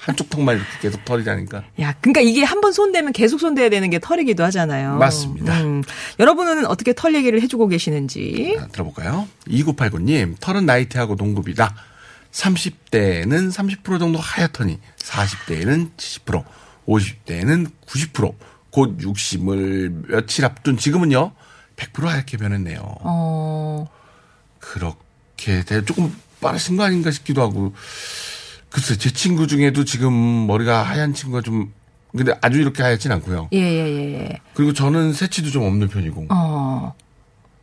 한쪽 0.00 0.28
턱만 0.30 0.56
이렇게 0.56 0.70
계속 0.80 1.04
털이자니까. 1.04 1.62
야, 1.80 1.94
그러니까 2.00 2.20
이게 2.20 2.42
한 2.42 2.60
번 2.60 2.72
손대면 2.72 3.12
계속 3.12 3.38
손대야 3.38 3.68
되는 3.70 3.90
게 3.90 3.98
털이기도 4.00 4.42
하잖아요. 4.44 4.96
맞습니다. 4.98 5.60
음. 5.62 5.82
여러분은 6.20 6.66
어떻게 6.66 6.92
털 6.92 7.14
얘기를 7.14 7.40
해주고 7.42 7.66
계시는지. 7.68 8.56
자, 8.58 8.68
들어볼까요? 8.68 9.26
2989님, 9.48 10.36
털은 10.40 10.66
나이테하고 10.66 11.16
동급이다. 11.16 11.74
30대에는 12.32 13.52
30% 13.52 13.98
정도 13.98 14.18
하얗더니 14.18 14.78
40대에는 14.98 15.90
70%, 15.96 16.44
50대에는 16.86 17.70
90%, 17.86 18.34
곧 18.70 18.98
60을 18.98 20.10
며칠 20.10 20.44
앞둔 20.44 20.76
지금은요, 20.76 21.32
100% 21.76 22.04
하얗게 22.04 22.38
변했네요. 22.38 22.80
어, 22.82 23.86
그렇게 24.58 25.62
돼 25.64 25.84
조금 25.84 26.14
빠르신 26.40 26.76
거 26.76 26.84
아닌가 26.84 27.10
싶기도 27.10 27.42
하고 27.42 27.74
글쎄 28.70 28.96
제 28.96 29.10
친구 29.10 29.46
중에도 29.46 29.84
지금 29.84 30.46
머리가 30.46 30.82
하얀 30.82 31.12
친구가 31.12 31.42
좀 31.42 31.72
근데 32.16 32.34
아주 32.42 32.60
이렇게 32.60 32.82
하얗진 32.82 33.10
않고요. 33.12 33.48
예, 33.52 33.58
예, 33.58 33.88
예, 33.88 34.14
예. 34.20 34.40
그리고 34.54 34.72
저는 34.72 35.12
새치도 35.14 35.50
좀 35.50 35.62
없는 35.64 35.88
편이고. 35.88 36.26
어, 36.30 36.94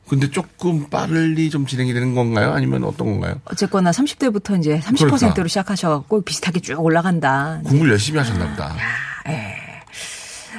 근데 0.10 0.30
조금 0.32 0.90
빠르게 0.90 1.50
좀 1.50 1.66
진행이 1.68 1.94
되는 1.94 2.16
건가요? 2.16 2.52
아니면 2.52 2.84
어떤 2.84 3.08
건가요? 3.12 3.40
어쨌거나 3.46 3.92
30대부터 3.92 4.58
이제 4.60 4.80
30%로 4.80 5.16
그러니까. 5.16 5.48
시작하셔갖고 5.48 6.22
비슷하게 6.22 6.60
쭉 6.62 6.80
올라간다. 6.84 7.62
공부를 7.64 7.92
열심히 7.92 8.18
하셨나 8.18 8.50
보다. 8.50 8.76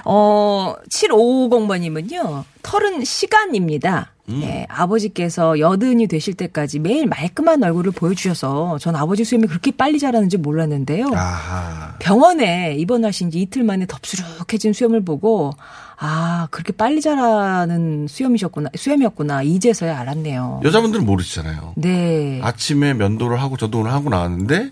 어, 0.04 0.74
7550번님은요, 0.88 2.44
털은 2.62 3.04
시간입니다. 3.04 4.12
음. 4.28 4.40
예, 4.44 4.64
아버지께서 4.68 5.58
여든이 5.58 6.06
되실 6.06 6.34
때까지 6.34 6.78
매일 6.78 7.06
말끔한 7.06 7.62
얼굴을 7.64 7.90
보여주셔서 7.90 8.78
전 8.78 8.94
아버지 8.94 9.24
수염이 9.24 9.48
그렇게 9.48 9.72
빨리 9.72 9.98
자라는지 9.98 10.36
몰랐는데요. 10.36 11.06
아하. 11.14 11.96
병원에 11.98 12.76
입원하신 12.76 13.30
지 13.32 13.40
이틀 13.40 13.64
만에 13.64 13.86
덥수룩해진 13.86 14.72
수염을 14.72 15.04
보고, 15.04 15.52
아, 15.98 16.46
그렇게 16.52 16.72
빨리 16.72 17.00
자라는 17.00 18.06
수염이셨구나, 18.08 18.70
수염이었구나, 18.76 19.42
이제서야 19.42 19.98
알았네요. 19.98 20.60
여자분들은 20.64 21.04
모르시잖아요. 21.04 21.74
네. 21.76 22.40
아침에 22.42 22.94
면도를 22.94 23.40
하고 23.42 23.56
저도 23.56 23.80
오늘 23.80 23.92
하고 23.92 24.10
나왔는데 24.10 24.70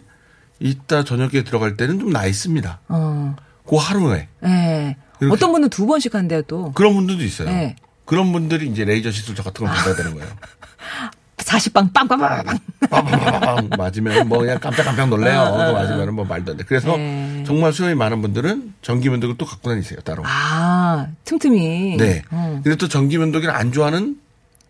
이따 0.60 1.02
저녁에 1.04 1.42
들어갈 1.44 1.76
때는 1.76 1.98
좀 1.98 2.12
나 2.12 2.26
있습니다. 2.26 2.80
어, 2.88 3.36
그 3.66 3.76
하루에. 3.76 4.28
예. 4.44 4.96
어떤 5.30 5.52
분은 5.52 5.68
두 5.70 5.86
번씩 5.86 6.14
한대요, 6.14 6.42
또. 6.42 6.72
그런 6.72 6.94
분들도 6.94 7.22
있어요. 7.24 7.48
네. 7.48 7.76
그런 8.04 8.32
분들이 8.32 8.66
이제 8.68 8.84
레이저 8.84 9.10
시술 9.10 9.34
저 9.34 9.42
같은 9.42 9.66
걸 9.66 9.74
받아야 9.74 9.94
되는 9.94 10.14
거예요. 10.14 10.28
40방 11.36 11.92
빵빵빵빵. 11.94 12.58
빵빵빵빵 12.90 13.68
맞으면 13.78 14.28
뭐 14.28 14.38
그냥 14.38 14.58
깜짝깜짝 14.58 15.08
놀래요. 15.08 15.44
그거 15.52 15.72
맞으면 15.72 16.14
뭐 16.14 16.24
말도 16.24 16.52
안 16.52 16.58
돼. 16.58 16.64
그래서 16.64 16.92
어, 16.92 16.96
네. 16.96 17.42
정말 17.46 17.72
수염이 17.72 17.94
많은 17.94 18.20
분들은 18.22 18.74
전기 18.82 19.08
면도기를 19.08 19.38
또 19.38 19.46
갖고 19.46 19.70
다니세요 19.70 20.00
따로. 20.00 20.22
아, 20.26 21.06
틈틈이. 21.24 21.96
네. 21.96 22.22
어, 22.30 22.60
근데 22.62 22.76
또 22.76 22.88
전기 22.88 23.18
면도기를 23.18 23.54
안 23.54 23.72
좋아하는 23.72 24.16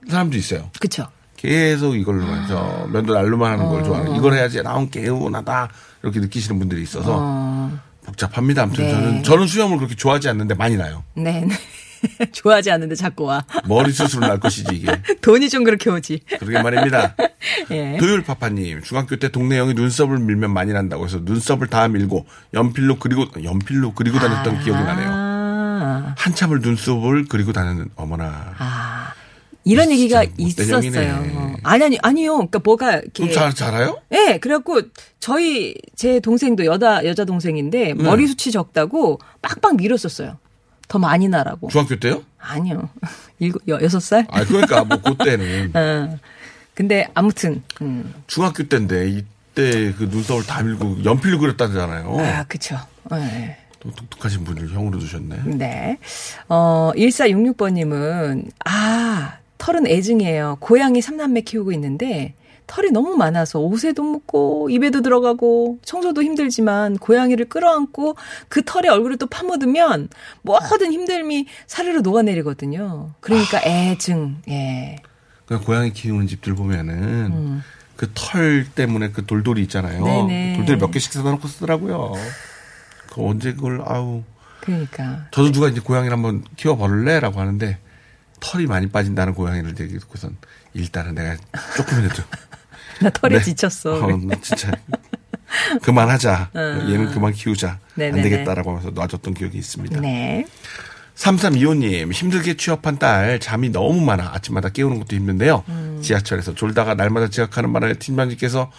사람도 0.08 0.36
있어요. 0.36 0.70
그쵸. 0.78 1.06
계속 1.36 1.94
이걸로만 1.94 2.48
저 2.48 2.88
면도 2.92 3.14
날로만 3.14 3.52
하는 3.52 3.68
걸 3.68 3.80
어. 3.80 3.84
좋아하는. 3.84 4.16
이걸 4.16 4.34
해야지 4.34 4.62
나온 4.62 4.90
개운하다 4.90 5.68
이렇게 6.02 6.20
느끼시는 6.20 6.58
분들이 6.58 6.82
있어서 6.82 7.16
어, 7.20 7.78
복잡합니다. 8.08 8.62
아무튼 8.62 8.84
네. 8.84 8.90
저는 8.90 9.22
저는 9.22 9.46
수염을 9.46 9.76
그렇게 9.76 9.94
좋아하지 9.94 10.28
않는데 10.28 10.54
많이 10.54 10.76
나요. 10.76 11.04
네. 11.14 11.44
네. 11.46 11.56
좋아하지 12.32 12.70
않는데 12.70 12.94
자꾸 12.94 13.24
와. 13.24 13.44
머리 13.66 13.92
수술을 13.92 14.28
날 14.28 14.40
것이지 14.40 14.74
이게. 14.74 15.00
돈이 15.20 15.48
좀 15.48 15.64
그렇게 15.64 15.90
오지. 15.90 16.20
그러게 16.38 16.62
말입니다. 16.62 17.16
예. 17.70 17.96
도율 17.98 18.22
파파님, 18.22 18.82
중학교 18.82 19.16
때 19.16 19.28
동네 19.30 19.58
형이 19.58 19.74
눈썹을 19.74 20.18
밀면 20.18 20.52
많이 20.52 20.72
난다고 20.72 21.04
해서 21.04 21.20
눈썹을 21.22 21.66
다 21.68 21.88
밀고 21.88 22.26
연필로 22.54 22.98
그리고 22.98 23.26
연필로 23.42 23.94
그리고 23.94 24.18
다녔던 24.18 24.62
기억이 24.62 24.82
나네요. 24.82 25.08
아, 25.10 26.14
한참을 26.16 26.60
눈썹을 26.60 27.26
그리고 27.28 27.52
다니는 27.52 27.88
어머나. 27.96 28.54
아. 28.58 29.12
이런 29.68 29.90
얘기가 29.90 30.24
형이네. 30.24 30.34
있었어요. 30.38 31.58
아니, 31.62 31.84
아니, 31.84 31.98
아니요. 32.02 32.34
그러니까 32.36 32.60
뭐가 32.64 32.92
이렇게. 32.94 33.10
좀 33.12 33.30
잘, 33.32 33.54
잘아요? 33.54 34.00
예, 34.12 34.38
그래갖고 34.38 34.82
저희 35.20 35.74
제 35.94 36.20
동생도 36.20 36.64
여자 36.64 37.04
여자 37.04 37.24
동생인데 37.24 37.94
네. 37.94 37.94
머리 37.94 38.26
숱이 38.26 38.52
적다고 38.52 39.20
빡빡 39.42 39.76
밀었었어요. 39.76 40.38
더 40.88 40.98
많이 40.98 41.28
나라고. 41.28 41.68
중학교 41.68 41.96
때요? 41.96 42.22
아니요. 42.38 42.88
일곱 43.38 43.62
여, 43.68 43.78
여섯 43.82 44.00
살? 44.00 44.26
아, 44.30 44.44
그러니까 44.44 44.84
뭐 44.84 44.96
그때는 45.02 45.70
어. 45.74 46.18
근데 46.74 47.08
아무튼 47.14 47.62
음. 47.82 48.14
중학교 48.26 48.62
때인데 48.62 49.08
이때 49.08 49.92
그 49.98 50.04
눈썹을 50.10 50.44
다 50.46 50.62
밀고 50.62 51.04
연필로 51.04 51.38
그렸다잖아요. 51.40 52.16
아. 53.10 53.18
네. 53.18 53.58
또 53.80 53.90
독특하신 53.92 54.44
분을 54.44 54.70
형으로 54.70 54.98
두셨네. 54.98 55.42
네. 55.56 55.98
어, 56.48 56.90
1466번님은, 56.96 58.50
아, 58.64 59.38
털은 59.58 59.86
애증이에요. 59.86 60.58
고양이 60.60 61.00
삼남매 61.02 61.42
키우고 61.42 61.72
있는데, 61.72 62.34
털이 62.66 62.90
너무 62.90 63.16
많아서 63.16 63.60
옷에도 63.60 64.02
묻고, 64.02 64.68
입에도 64.70 65.02
들어가고, 65.02 65.78
청소도 65.84 66.22
힘들지만, 66.22 66.98
고양이를 66.98 67.48
끌어안고, 67.48 68.16
그 68.48 68.62
털에 68.64 68.88
얼굴을 68.88 69.16
또 69.18 69.26
파묻으면, 69.26 70.08
모든 70.42 70.90
힘듦이 70.92 71.46
사르르 71.66 72.00
녹아내리거든요. 72.00 73.10
그러니까 73.20 73.60
애증, 73.64 74.42
예. 74.48 74.96
그냥 75.46 75.62
고양이 75.64 75.92
키우는 75.92 76.26
집들 76.26 76.54
보면은 76.54 77.62
그털 77.96 78.66
때문에 78.74 79.10
그 79.10 79.24
돌돌이 79.24 79.62
있잖아요. 79.62 80.04
음. 80.04 80.28
네네. 80.28 80.56
돌돌이 80.58 80.78
몇 80.78 80.90
개씩 80.90 81.12
사다 81.12 81.30
놓고 81.32 81.48
쓰더라고요. 81.48 82.12
그 83.10 83.26
언제 83.26 83.54
그걸 83.54 83.82
아우. 83.84 84.22
그러니까. 84.60 85.26
저도 85.30 85.50
누가 85.50 85.68
이제 85.68 85.80
고양이를 85.80 86.12
한번 86.14 86.44
키워볼래라고 86.56 87.40
하는데 87.40 87.78
털이 88.40 88.66
많이 88.66 88.88
빠진다는 88.88 89.34
고양이를 89.34 89.74
얘기 89.80 89.98
듣고선 89.98 90.36
일단은 90.74 91.14
내가 91.14 91.36
조금이라도 91.76 92.22
나 93.02 93.10
털에 93.10 93.38
네. 93.38 93.42
지쳤어. 93.44 94.04
어, 94.04 94.16
나 94.16 94.34
진짜 94.40 94.72
그만하자. 95.82 96.50
얘는 96.54 97.10
그만 97.12 97.32
키우자. 97.32 97.70
안 97.70 97.78
네네네. 97.94 98.22
되겠다라고 98.22 98.70
하면서 98.70 98.90
놔줬던 98.90 99.34
기억이 99.34 99.56
있습니다. 99.58 100.00
네. 100.00 100.44
3325님, 101.14 102.12
힘들게 102.12 102.56
취업한 102.56 102.98
딸, 102.98 103.40
잠이 103.40 103.70
너무 103.70 104.00
많아. 104.00 104.30
아침마다 104.34 104.68
깨우는 104.68 105.00
것도 105.00 105.16
힘든데요. 105.16 105.64
음. 105.68 105.98
지하철에서 106.00 106.54
졸다가 106.54 106.94
날마다 106.94 107.28
지각하는 107.28 107.72
바람에 107.72 107.94
팀장님께서 107.94 108.70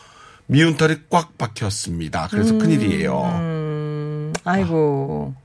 미운 0.47 0.77
털이 0.77 0.95
꽉 1.09 1.37
박혔습니다. 1.37 2.27
그래서 2.31 2.57
큰일이에요. 2.57 3.21
음, 3.35 4.33
아이고. 4.45 5.35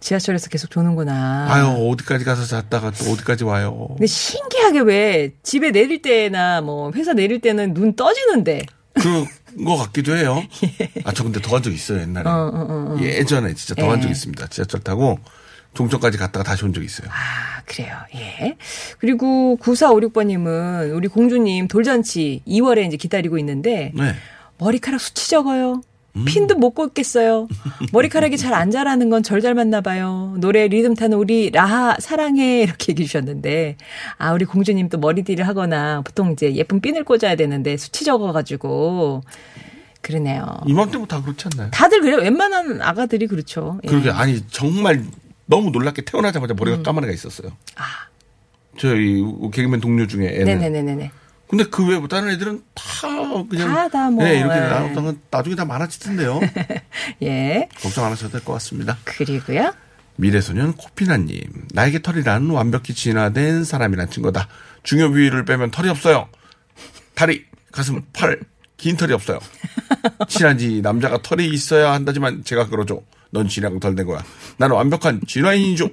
지하철에서 0.00 0.48
계속 0.48 0.70
조는구나. 0.70 1.46
아유, 1.50 1.66
어디까지 1.90 2.24
가서 2.24 2.44
잤다가 2.44 2.90
또 2.92 3.10
어디까지 3.12 3.44
와요. 3.44 3.88
근데 3.90 4.06
신기하게 4.06 4.80
왜 4.80 5.32
집에 5.42 5.70
내릴 5.70 6.02
때나 6.02 6.60
뭐 6.60 6.92
회사 6.94 7.12
내릴 7.12 7.40
때는 7.40 7.74
눈 7.74 7.94
떠지는데 7.96 8.62
그, 8.94 9.64
것 9.64 9.76
같기도 9.76 10.16
해요. 10.16 10.42
아, 11.04 11.12
저 11.12 11.24
근데 11.24 11.40
더간적 11.40 11.72
있어요, 11.72 12.00
옛날에. 12.00 12.28
예전에 13.02 13.54
진짜 13.54 13.74
더간적 13.74 14.08
예. 14.08 14.12
있습니다. 14.12 14.46
지하철 14.48 14.80
타고 14.80 15.18
종점까지 15.74 16.18
갔다가 16.18 16.44
다시 16.44 16.64
온적 16.64 16.82
있어요. 16.84 17.08
아, 17.10 17.62
그래요. 17.64 17.96
예. 18.14 18.56
그리고 18.98 19.56
9456번님은 19.60 20.94
우리 20.94 21.08
공주님 21.08 21.68
돌잔치 21.68 22.42
2월에 22.46 22.86
이제 22.86 22.96
기다리고 22.96 23.38
있는데 23.38 23.92
네. 23.94 24.14
머리카락 24.58 25.00
수치 25.00 25.30
적어요. 25.30 25.82
음. 26.18 26.24
핀도 26.26 26.56
못 26.56 26.70
꽂겠어요. 26.70 27.48
머리카락이 27.92 28.36
잘 28.36 28.52
안 28.54 28.70
자라는 28.70 29.08
건 29.10 29.22
절 29.22 29.40
닮았나 29.42 29.80
봐요. 29.80 30.34
노래 30.38 30.68
리듬 30.68 30.94
타는 30.94 31.16
우리 31.18 31.50
라하 31.50 31.96
사랑해 32.00 32.62
이렇게 32.62 32.92
얘기해 32.92 33.06
주셨는데 33.06 33.76
아 34.18 34.32
우리 34.32 34.44
공주님 34.44 34.88
또 34.88 34.98
머리띠를 34.98 35.46
하거나 35.46 36.02
보통 36.02 36.32
이제 36.32 36.54
예쁜 36.54 36.80
핀을 36.80 37.04
꽂아야 37.04 37.36
되는데 37.36 37.76
수치 37.76 38.04
적어가지고 38.04 39.22
그러네요. 40.00 40.60
이맘때부터 40.66 41.16
다 41.18 41.22
그렇지 41.22 41.46
않나요? 41.52 41.70
다들 41.72 42.00
그래요. 42.00 42.18
웬만한 42.18 42.80
아가들이 42.80 43.26
그렇죠. 43.26 43.80
예. 43.84 43.88
그러게, 43.88 44.10
아니, 44.10 44.40
정말 44.48 45.04
너무 45.46 45.70
놀랍게 45.70 46.02
태어나자마자 46.02 46.54
머리가 46.54 46.82
까만 46.82 47.04
애가 47.04 47.12
있었어요. 47.12 47.48
음. 47.48 47.52
아, 47.76 47.82
저희 48.78 49.22
개그맨 49.52 49.80
동료 49.80 50.06
중에 50.06 50.28
애는. 50.28 50.44
네네네네네. 50.44 51.10
근데 51.48 51.64
그 51.64 51.86
외에 51.86 52.00
다른 52.08 52.28
애들은 52.30 52.62
다 52.74 52.84
그냥. 53.48 53.68
다, 53.68 53.88
다 53.88 54.10
뭐, 54.10 54.22
네, 54.24 54.38
이렇게 54.40 54.54
예. 54.56 54.60
나왔다가 54.60 55.14
나중에 55.30 55.54
다 55.56 55.64
많아지던데요. 55.64 56.40
예. 57.22 57.68
걱정 57.80 58.04
안 58.04 58.12
하셔도 58.12 58.32
될 58.32 58.40
것 58.44 58.52
같습니다. 58.54 58.98
그리고요. 59.04 59.72
미래소년 60.16 60.72
코피나님, 60.74 61.40
나에게 61.72 62.02
털이란 62.02 62.50
완벽히 62.50 62.92
진화된 62.92 63.64
사람이란 63.64 64.10
증거다. 64.10 64.48
중요 64.82 65.10
부위를 65.10 65.44
빼면 65.44 65.70
털이 65.70 65.88
없어요. 65.88 66.28
다리, 67.14 67.44
가슴, 67.72 68.02
팔, 68.12 68.40
긴 68.76 68.96
털이 68.96 69.12
없어요. 69.12 69.38
친한지 70.28 70.80
남자가 70.82 71.22
털이 71.22 71.46
있어야 71.48 71.92
한다지만 71.92 72.42
제가 72.44 72.66
그러죠. 72.68 73.02
넌 73.30 73.46
진화가 73.48 73.78
덜 73.78 73.94
된 73.94 74.06
거야. 74.06 74.24
나는 74.56 74.74
완벽한 74.76 75.20
진화인이죠. 75.26 75.88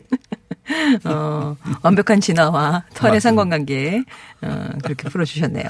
어, 1.06 1.56
완벽한 1.84 2.22
진화와 2.22 2.86
털의 2.94 3.14
맞습니다. 3.14 3.20
상관관계 3.20 4.04
어, 4.42 4.70
그렇게 4.84 5.10
풀어주셨네요. 5.10 5.66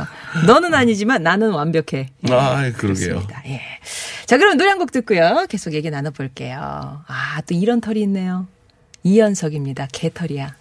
너는 0.47 0.73
아니지만 0.73 1.23
나는 1.23 1.51
완벽해. 1.51 2.09
예, 2.29 2.33
아, 2.33 2.71
그러게요. 2.71 3.27
예. 3.47 3.61
자, 4.25 4.37
그럼 4.37 4.57
노래 4.57 4.69
한 4.69 4.79
곡 4.79 4.91
듣고요. 4.91 5.45
계속 5.49 5.73
얘기 5.73 5.89
나눠볼게요. 5.89 6.57
아, 7.07 7.41
또 7.47 7.53
이런 7.55 7.79
털이 7.81 8.01
있네요. 8.03 8.47
이연석입니다. 9.03 9.87
개털이야. 9.91 10.55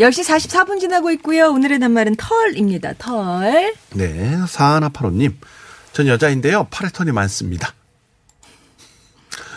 10시 0.00 0.24
44분 0.24 0.80
지나고 0.80 1.10
있고요. 1.12 1.50
오늘의 1.50 1.78
낱말은 1.78 2.16
털입니다. 2.16 2.94
털. 2.98 3.74
네, 3.94 4.36
사하나파로님. 4.48 5.38
전 5.92 6.08
여자인데요. 6.08 6.66
팔에 6.70 6.90
털이 6.92 7.12
많습니다. 7.12 7.72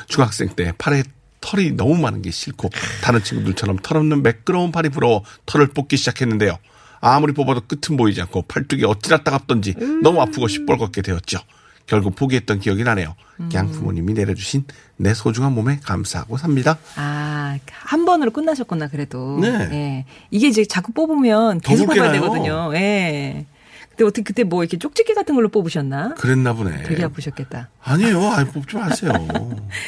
중학생 0.08 0.50
때 0.50 0.74
팔에 0.78 1.04
털이 1.42 1.72
너무 1.72 1.98
많은 1.98 2.22
게 2.22 2.30
싫고 2.30 2.70
다른 3.02 3.24
친구들처럼 3.24 3.78
털 3.82 3.98
없는 3.98 4.22
매끄러운 4.22 4.72
팔이 4.72 4.90
부러워 4.90 5.24
털을 5.46 5.68
뽑기 5.68 5.98
시작했는데요. 5.98 6.58
아무리 7.00 7.34
뽑아도 7.34 7.62
끝은 7.62 7.98
보이지 7.98 8.22
않고 8.22 8.44
팔뚝이 8.44 8.84
어찌나 8.86 9.18
따갑던지 9.18 9.76
너무 10.02 10.22
아프고 10.22 10.48
시뻘겋게 10.48 11.04
되었죠. 11.04 11.40
결국 11.88 12.16
포기했던 12.16 12.60
기억이 12.60 12.84
나네요. 12.84 13.16
그냥 13.38 13.72
부모님이 13.72 14.14
내려주신 14.14 14.66
내 14.98 15.14
소중한 15.14 15.54
몸에 15.54 15.80
감사하고 15.84 16.38
삽니다. 16.38 16.78
아, 16.96 17.58
한 17.72 18.06
번으로 18.06 18.32
끝나셨구나, 18.32 18.88
그래도. 18.90 19.40
네. 19.40 19.48
예. 19.72 20.06
이게 20.30 20.48
이제 20.48 20.66
자꾸 20.66 20.92
뽑으면 20.92 21.62
더 21.62 21.70
계속 21.70 21.86
뽑아야 21.88 22.12
나요. 22.12 22.22
되거든요. 22.22 22.72
예. 22.76 23.46
근데 23.90 24.04
어떻게 24.04 24.24
그때 24.24 24.44
뭐 24.44 24.64
이렇게 24.64 24.78
쪽집게 24.78 25.14
같은 25.14 25.34
걸로 25.34 25.50
뽑으셨나? 25.50 26.16
그랬나 26.16 26.54
보네. 26.54 26.84
되게 26.84 27.04
아프셨겠다. 27.06 27.70
아니에요. 27.82 28.22
아니, 28.32 28.50
뽑지 28.52 28.76
마세요. 28.76 29.12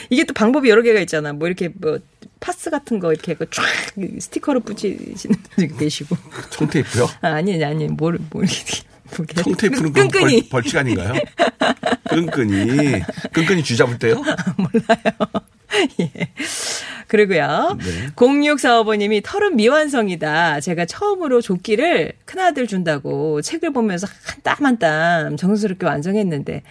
이게 0.10 0.24
또 0.24 0.34
방법이 0.34 0.70
여러 0.70 0.82
개가 0.82 1.00
있잖아. 1.02 1.34
뭐 1.34 1.48
이렇게 1.48 1.70
뭐 1.80 2.00
파스 2.40 2.70
같은 2.70 3.00
거 3.00 3.12
이렇게 3.12 3.34
그쫙 3.34 3.64
스티커로 4.20 4.62
붙이시는 4.62 5.36
분도 5.56 5.76
계시고. 5.76 6.16
청테이프요? 6.52 7.08
아, 7.22 7.28
아니, 7.34 7.64
아니, 7.64 7.88
뭘, 7.88 8.18
뭘 8.32 8.46
이렇게. 8.46 8.84
청테이프는 9.44 9.94
그 9.94 10.02
끈끈이. 10.02 10.42
벌, 10.50 10.62
벌칙 10.62 10.78
아닌가요? 10.78 11.14
끈끈이. 12.10 13.02
끈끈이 13.34 13.64
쥐 13.64 13.76
잡을 13.78 13.98
때요? 14.00 14.22
예. 16.00 16.12
그리고요. 17.08 17.78
네. 17.80 18.08
0645번님이 18.16 19.22
털은 19.24 19.56
미완성이다. 19.56 20.60
제가 20.62 20.86
처음으로 20.86 21.42
조끼를 21.42 22.14
큰아들 22.26 22.68
준다고 22.68 23.42
책을 23.42 23.74
보면서 23.74 24.08
한 24.26 24.40
땀 24.44 24.66
한땀 24.66 25.38
정성스럽게 25.38 25.86
완성했는데 25.86 26.64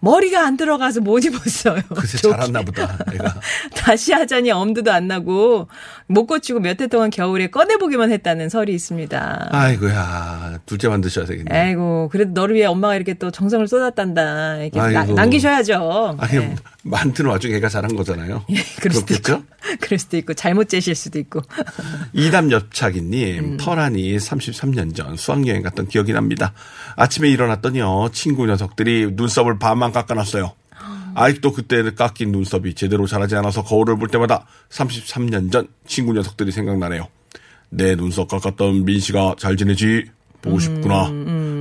머리가 0.00 0.46
안 0.46 0.56
들어가서 0.56 1.00
못 1.00 1.24
입었어요. 1.24 1.80
글쎄. 1.94 2.18
잘았나 2.18 2.62
보다. 2.62 2.98
애가. 3.12 3.40
다시 3.76 4.12
하자니 4.12 4.50
엄두도 4.50 4.92
안 4.92 5.08
나고 5.08 5.68
못 6.06 6.26
고치고 6.26 6.60
몇 6.60 6.76
해 6.80 6.86
동안 6.88 7.08
겨울에 7.10 7.46
꺼내보기만 7.48 8.12
했다는 8.12 8.48
설이 8.50 8.74
있습니다. 8.74 9.48
아이고야. 9.50 10.58
둘째 10.66 10.88
만드셔야 10.88 11.24
되겠네. 11.24 11.56
아이고 11.58 12.08
그래도 12.12 12.32
너를 12.32 12.54
위해 12.56 12.66
엄마가 12.66 12.94
이렇게 12.96 13.14
또 13.14 13.30
정성을 13.30 13.66
쏟았단다. 13.66 14.56
이렇게 14.58 14.78
나-. 14.78 15.04
남기셔야죠. 15.04 16.16
아니, 16.18 16.38
네. 16.38 16.54
만드는 16.82 17.30
와중에 17.30 17.56
애가 17.56 17.68
잘한 17.68 17.96
거잖아요. 17.96 18.44
그럴 18.80 18.94
수도 18.94 19.14
있고, 19.14 19.22
그렇겠죠? 19.24 19.42
그럴 19.80 19.98
수도 19.98 20.16
있고 20.18 20.34
잘못 20.34 20.68
재실 20.68 20.94
수도 20.94 21.18
있고. 21.18 21.40
이담 22.12 22.50
옆차기님, 22.52 23.38
음. 23.44 23.56
터란이 23.56 24.16
33년 24.18 24.94
전 24.94 25.16
수학여행 25.16 25.62
갔던 25.62 25.88
기억이 25.88 26.12
납니다. 26.12 26.52
아침에 26.96 27.28
일어났더니요, 27.28 28.10
친구 28.12 28.46
녀석들이 28.46 29.12
눈썹을 29.14 29.58
반만 29.86 29.92
깎아놨어요. 29.92 30.52
아직도 31.14 31.52
그때 31.52 31.82
깎인 31.94 32.32
눈썹이 32.32 32.74
제대로 32.74 33.06
자라지 33.06 33.36
않아서 33.36 33.62
거울을 33.62 33.96
볼 33.98 34.08
때마다 34.08 34.46
33년 34.70 35.50
전 35.50 35.68
친구 35.86 36.12
녀석들이 36.12 36.52
생각나네요. 36.52 37.08
내 37.70 37.96
눈썹 37.96 38.28
깎았던 38.28 38.84
민 38.84 39.00
씨가 39.00 39.36
잘 39.38 39.56
지내지? 39.56 40.04
보고 40.42 40.58
싶구나. 40.58 41.10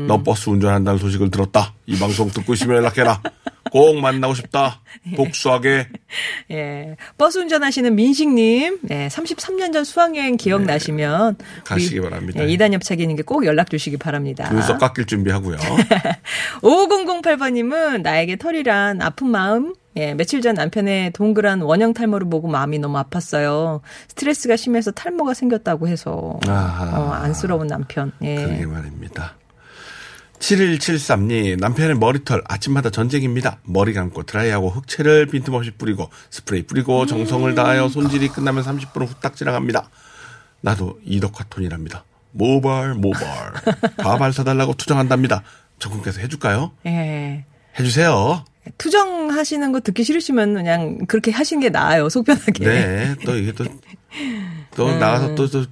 너 0.07 0.21
버스 0.23 0.49
운전한다는 0.49 0.99
소식을 0.99 1.31
들었다. 1.31 1.73
이 1.85 1.97
방송 1.97 2.29
듣고 2.29 2.53
있으면 2.53 2.77
연락해라. 2.77 3.21
꼭 3.75 3.99
만나고 3.99 4.33
싶다. 4.33 4.81
복수하게. 5.17 5.89
예. 6.51 6.95
버스 7.17 7.39
운전하시는 7.39 7.93
민식님, 7.93 8.79
네, 8.83 9.09
33년 9.09 9.73
전 9.73 9.83
수학여행 9.83 10.37
기억나시면. 10.37 11.35
네. 11.37 11.45
가시기 11.65 11.99
바랍니다. 11.99 12.41
예, 12.41 12.47
이단 12.53 12.71
옆차기님께 12.71 13.23
꼭 13.23 13.45
연락 13.45 13.69
주시기 13.69 13.97
바랍니다. 13.97 14.47
눈썹 14.49 14.79
깎일 14.79 15.03
준비하고요. 15.07 15.57
5008번님은 16.63 18.01
나에게 18.01 18.37
털이란 18.37 19.01
아픈 19.01 19.27
마음? 19.27 19.75
예, 19.97 20.13
며칠 20.13 20.39
전 20.39 20.55
남편의 20.55 21.11
동그란 21.11 21.59
원형 21.59 21.93
탈모를 21.93 22.29
보고 22.29 22.47
마음이 22.47 22.79
너무 22.79 22.97
아팠어요. 23.03 23.81
스트레스가 24.07 24.55
심해서 24.55 24.91
탈모가 24.91 25.33
생겼다고 25.33 25.89
해서. 25.89 26.39
아하. 26.47 26.97
어, 26.97 27.11
안쓰러운 27.11 27.67
남편. 27.67 28.13
예. 28.21 28.35
그러게 28.35 28.65
말입니다. 28.67 29.35
7173님, 30.45 31.59
남편의 31.59 31.97
머리털 31.97 32.43
아침마다 32.47 32.91
전쟁입니다. 32.91 33.57
머리 33.63 33.93
감고 33.93 34.23
드라이하고 34.23 34.69
흑채를 34.69 35.25
빈틈없이 35.25 35.71
뿌리고 35.71 36.09
스프레이 36.29 36.63
뿌리고 36.63 37.07
정성을 37.07 37.55
다하여 37.55 37.89
손질이 37.89 38.27
끝나면 38.27 38.63
30분 38.63 39.07
후딱 39.07 39.35
지나갑니다. 39.35 39.89
나도 40.61 40.99
이덕화톤이랍니다. 41.03 42.05
모발 42.31 42.93
모발 42.93 43.23
가발 43.97 44.33
사달라고 44.33 44.75
투정한답니다. 44.75 45.41
저분께서 45.79 46.19
해줄까요? 46.21 46.73
예. 46.85 47.45
해주세요. 47.79 48.45
투정하시는 48.77 49.71
거 49.71 49.79
듣기 49.79 50.03
싫으시면 50.03 50.53
그냥 50.53 51.05
그렇게 51.07 51.31
하시는 51.31 51.59
게 51.59 51.69
나아요. 51.69 52.07
속편하게. 52.09 52.65
네, 52.65 53.15
또 53.25 53.35
이게 53.35 53.51
또, 53.51 53.65
또 54.75 54.95
나가서 54.97 55.35
또, 55.35 55.47
또 55.49 55.65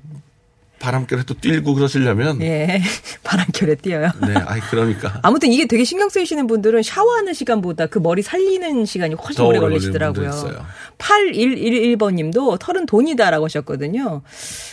바람결에 0.83 1.23
또 1.23 1.33
뛰고 1.33 1.75
그러시려면 1.75 2.41
예. 2.41 2.81
바람결에 3.23 3.75
뛰어요. 3.75 4.09
네, 4.27 4.33
아이 4.45 4.59
그러니까 4.59 5.17
아무튼 5.23 5.49
이게 5.53 5.65
되게 5.65 5.85
신경 5.85 6.09
쓰이시는 6.09 6.45
분들은 6.45 6.83
샤워하는 6.83 7.33
시간보다 7.33 7.87
그 7.87 7.99
머리 7.99 8.21
살리는 8.21 8.85
시간이 8.85 9.15
훨씬 9.15 9.35
더 9.37 9.47
오래 9.47 9.59
오래 9.59 9.69
걸리시더라고요. 9.69 10.29
분도 10.29 10.47
있어요. 10.49 10.65
8111번 10.97 12.15
님도 12.15 12.57
털은 12.57 12.85
돈이다라고 12.85 13.45
하셨거든요. 13.45 14.21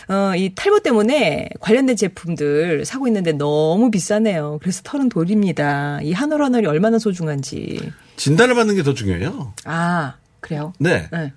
어, 0.09 0.33
이 0.35 0.53
탈모 0.53 0.81
때문에 0.81 1.47
관련된 1.61 1.95
제품들 1.95 2.83
사고 2.83 3.07
있는데 3.07 3.31
너무 3.31 3.89
비싸네요. 3.89 4.59
그래서 4.61 4.81
털은 4.83 5.07
돈입니다. 5.07 6.01
이 6.03 6.11
한올 6.11 6.43
한 6.43 6.53
올이 6.53 6.65
얼마나 6.67 6.99
소중한지. 6.99 7.79
진단을 8.17 8.55
받는 8.55 8.75
게 8.75 8.83
더 8.83 8.93
중요해요. 8.93 9.53
아, 9.63 10.15
그래요? 10.41 10.73
네. 10.79 11.07
네. 11.11 11.31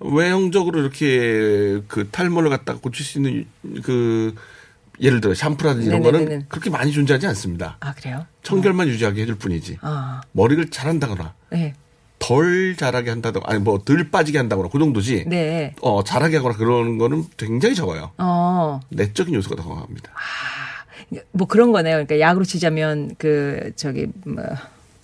외형적으로 0.00 0.80
이렇게 0.80 1.80
그 1.88 2.08
탈모를 2.10 2.50
갖다가 2.50 2.80
고칠 2.80 3.04
수 3.04 3.18
있는 3.18 3.46
그 3.82 4.34
예를 5.00 5.20
들어 5.20 5.34
샴푸라든지 5.34 5.86
이런 5.88 6.02
네네네네. 6.02 6.24
거는 6.24 6.46
그렇게 6.48 6.68
많이 6.70 6.92
존재하지 6.92 7.26
않습니다. 7.28 7.76
아, 7.80 7.94
그래요? 7.94 8.26
청결만 8.42 8.88
유지하게 8.88 9.22
해줄 9.22 9.36
뿐이지. 9.36 9.78
아, 9.82 10.20
머리를 10.32 10.70
잘한다거나 10.70 11.34
네. 11.50 11.74
덜 12.18 12.76
자라게 12.76 13.08
한다거나 13.10 13.46
아니 13.48 13.60
뭐 13.60 13.78
덜 13.82 14.10
빠지게 14.10 14.36
한다거나 14.38 14.68
그 14.70 14.78
정도지. 14.78 15.24
네. 15.26 15.74
어 15.80 16.04
자라게 16.04 16.36
하거나 16.38 16.56
그런 16.56 16.98
거는 16.98 17.24
굉장히 17.38 17.74
적어요. 17.74 18.10
어. 18.18 18.80
내적인 18.90 19.34
요소가 19.34 19.56
더 19.56 19.68
강합니다. 19.68 20.12
뭐 21.32 21.46
그런 21.48 21.72
거네요. 21.72 21.94
그러니까 21.94 22.20
약으로 22.20 22.44
치자면 22.44 23.14
그 23.18 23.72
저기 23.76 24.06
뭐 24.24 24.44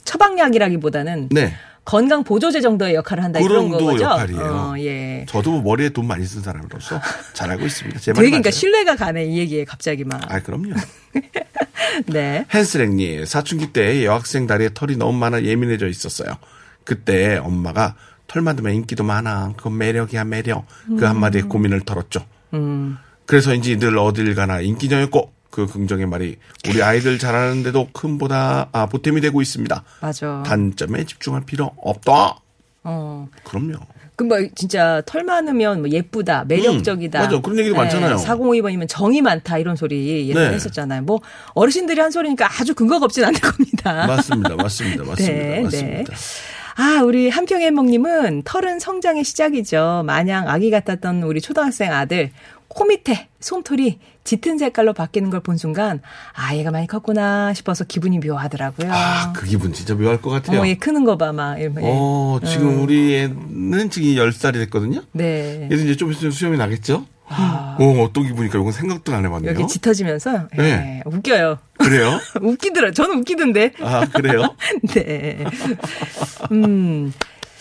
처방약이라기보다는 0.04 1.28
네. 1.30 1.54
건강 1.86 2.24
보조제 2.24 2.60
정도의 2.60 2.96
역할을 2.96 3.22
한다 3.22 3.38
그 3.38 3.44
이런 3.46 3.70
정도 3.70 3.86
거죠. 3.86 4.04
역할이에요. 4.04 4.42
어, 4.42 4.74
예. 4.80 5.24
저도 5.28 5.62
머리에 5.62 5.88
돈 5.90 6.08
많이 6.08 6.26
쓴 6.26 6.42
사람으로서 6.42 7.00
잘 7.32 7.48
알고 7.52 7.64
있습니다. 7.64 8.00
제 8.00 8.12
되게 8.12 8.26
그러니까. 8.28 8.50
신뢰가 8.50 8.96
가네 8.96 9.24
이 9.26 9.38
얘기에 9.38 9.64
갑자기 9.64 10.04
막. 10.04 10.20
아 10.30 10.40
그럼요. 10.40 10.74
네. 12.12 12.44
헨스랭님 12.52 13.24
사춘기 13.24 13.72
때 13.72 14.04
여학생 14.04 14.48
다리에 14.48 14.70
털이 14.74 14.96
너무 14.96 15.16
많아 15.16 15.44
예민해져 15.44 15.86
있었어요. 15.86 16.36
그때 16.82 17.36
엄마가 17.36 17.94
털 18.26 18.42
많으면 18.42 18.74
인기도 18.74 19.04
많아. 19.04 19.52
그건 19.56 19.78
매력이야 19.78 20.24
매력. 20.24 20.66
그 20.98 21.04
한마디에 21.04 21.42
고민을 21.42 21.82
털었죠. 21.82 22.26
음. 22.54 22.98
그래서인지 23.26 23.78
늘 23.78 23.96
어딜 23.96 24.34
가나 24.34 24.60
인기녀였고 24.60 25.35
그 25.56 25.66
긍정의 25.66 26.04
말이 26.04 26.36
우리 26.68 26.82
아이들 26.82 27.18
잘하는데도 27.18 27.88
큰 27.94 28.18
보다 28.18 28.68
아, 28.72 28.84
보탬이 28.84 29.22
되고 29.22 29.40
있습니다. 29.40 29.84
맞아. 30.02 30.42
단점에 30.44 31.06
집중할 31.06 31.46
필요 31.46 31.72
없다. 31.78 32.36
어. 32.84 33.26
그럼요. 33.42 33.78
그뭐 34.16 34.48
진짜 34.54 35.00
털 35.06 35.24
많으면 35.24 35.80
뭐 35.80 35.90
예쁘다, 35.90 36.44
매력적이다. 36.44 37.20
음, 37.20 37.24
맞아. 37.24 37.40
그런 37.40 37.58
얘기도 37.58 37.74
많잖아요. 37.74 38.16
4052번이면 38.16 38.86
정이 38.86 39.22
많다 39.22 39.56
이런 39.56 39.76
소리 39.76 40.28
예전에 40.28 40.50
네. 40.50 40.54
했었잖아요. 40.56 41.02
뭐 41.02 41.20
어르신들이 41.54 41.98
한 42.02 42.10
소리니까 42.10 42.50
아주 42.60 42.74
근거가 42.74 43.06
없진 43.06 43.24
않을 43.24 43.40
겁니다. 43.40 44.06
맞습니다. 44.06 44.56
맞습니다. 44.56 45.04
맞습니다. 45.08 45.32
네, 45.32 45.62
맞습니다. 45.62 46.12
아, 46.78 47.00
우리 47.02 47.30
한평의 47.30 47.70
먹님은 47.70 48.42
털은 48.44 48.78
성장의 48.78 49.24
시작이죠. 49.24 50.02
마냥 50.04 50.50
아기 50.50 50.70
같았던 50.70 51.22
우리 51.22 51.40
초등학생 51.40 51.90
아들 51.94 52.30
코 52.68 52.84
밑에 52.84 53.28
솜털이 53.40 53.98
짙은 54.24 54.58
색깔로 54.58 54.92
바뀌는 54.92 55.30
걸 55.30 55.40
본 55.40 55.56
순간 55.56 56.00
아, 56.34 56.54
얘가 56.56 56.70
많이 56.70 56.86
컸구나 56.86 57.54
싶어서 57.54 57.84
기분이 57.84 58.18
묘하더라고요. 58.18 58.90
아, 58.92 59.32
그 59.32 59.46
기분 59.46 59.72
진짜 59.72 59.94
묘할 59.94 60.20
것 60.20 60.30
같아요. 60.30 60.58
어머, 60.58 60.68
얘 60.68 60.74
크는 60.74 61.04
거 61.04 61.16
봐, 61.16 61.32
막. 61.32 61.58
이러면, 61.58 61.84
예. 61.84 61.88
어, 61.92 62.40
지금 62.44 62.82
우리 62.82 63.14
애는 63.16 63.90
지금 63.90 64.08
10살이 64.10 64.54
됐거든요. 64.54 65.02
네. 65.12 65.64
얘도 65.70 65.76
이제 65.76 65.96
좀 65.96 66.10
있으면 66.10 66.32
수염이 66.32 66.56
나겠죠? 66.58 67.06
어, 67.28 68.02
어떤 68.02 68.24
기분일까? 68.24 68.58
이건 68.58 68.72
생각도 68.72 69.12
안 69.14 69.24
해봤네요. 69.24 69.52
여기 69.52 69.66
짙어지면서 69.66 70.48
예, 70.58 70.62
네. 70.62 71.02
웃겨요. 71.06 71.58
그래요? 71.78 72.18
웃기더라. 72.40 72.92
저는 72.92 73.18
웃기던데. 73.20 73.72
아, 73.80 74.06
그래요? 74.06 74.54
네. 74.94 75.44
음. 76.52 77.12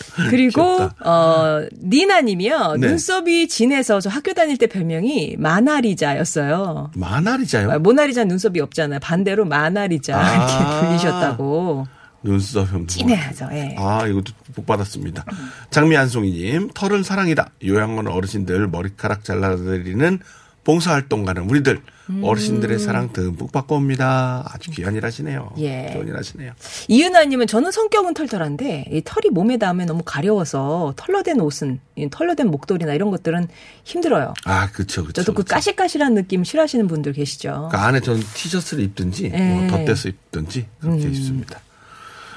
그리고 0.30 0.76
귀엽다. 0.78 1.08
어 1.10 1.66
니나님이요 1.82 2.76
네. 2.78 2.88
눈썹이 2.88 3.48
진해서 3.48 4.00
저 4.00 4.10
학교 4.10 4.32
다닐 4.34 4.56
때 4.56 4.66
별명이 4.66 5.36
마나리자였어요. 5.38 6.90
마나리자요? 6.94 7.70
아, 7.72 7.78
모나리자 7.78 8.24
눈썹이 8.24 8.60
없잖아요. 8.60 9.00
반대로 9.00 9.44
마나리자 9.44 10.18
아. 10.18 10.34
이렇게 10.34 10.86
불리셨다고. 10.86 11.86
눈썹 12.22 12.72
형. 12.72 12.86
진해야죠. 12.86 13.48
예. 13.52 13.76
아, 13.78 14.06
이것도 14.06 14.32
복 14.54 14.66
받았습니다. 14.66 15.24
장미 15.70 15.96
안송이님, 15.96 16.70
털은 16.74 17.04
사랑이다. 17.04 17.50
요양원 17.64 18.08
어르신들 18.08 18.66
머리카락 18.68 19.22
잘라드리는 19.22 20.18
봉사활동 20.66 21.24
가는 21.24 21.42
우리들. 21.48 21.80
어르신들의 22.22 22.78
사랑 22.78 23.12
듬뿍 23.12 23.50
받고 23.50 23.76
옵니다. 23.76 24.48
아주 24.52 24.70
귀한 24.70 24.94
일 24.94 25.04
하시네요. 25.04 25.52
예. 25.58 25.90
좋은 25.92 26.06
일 26.06 26.16
하시네요. 26.16 26.52
이은아님은 26.88 27.46
저는 27.48 27.72
성격은 27.72 28.14
털털한데 28.14 28.86
이 28.92 29.02
털이 29.04 29.30
몸에 29.32 29.56
닿으면 29.56 29.86
너무 29.86 30.02
가려워서 30.04 30.94
털러된 30.96 31.40
옷은 31.40 31.80
이 31.96 32.08
털러된 32.10 32.48
목도리나 32.48 32.94
이런 32.94 33.10
것들은 33.10 33.48
힘들어요. 33.84 34.34
아, 34.44 34.70
그쵸, 34.70 35.02
그쵸. 35.02 35.14
저도 35.14 35.34
그 35.34 35.42
그쵸. 35.42 35.54
까실까실한 35.54 36.14
느낌 36.14 36.44
싫어하시는 36.44 36.86
분들 36.86 37.12
계시죠. 37.12 37.68
그 37.72 37.76
안에 37.76 38.00
저는 38.00 38.20
티셔츠를 38.34 38.84
입든지, 38.84 39.32
예. 39.32 39.38
뭐 39.38 39.66
덧대서 39.68 40.08
입든지, 40.08 40.66
그렇게 40.80 41.06
음. 41.06 41.08
입습니다. 41.10 41.60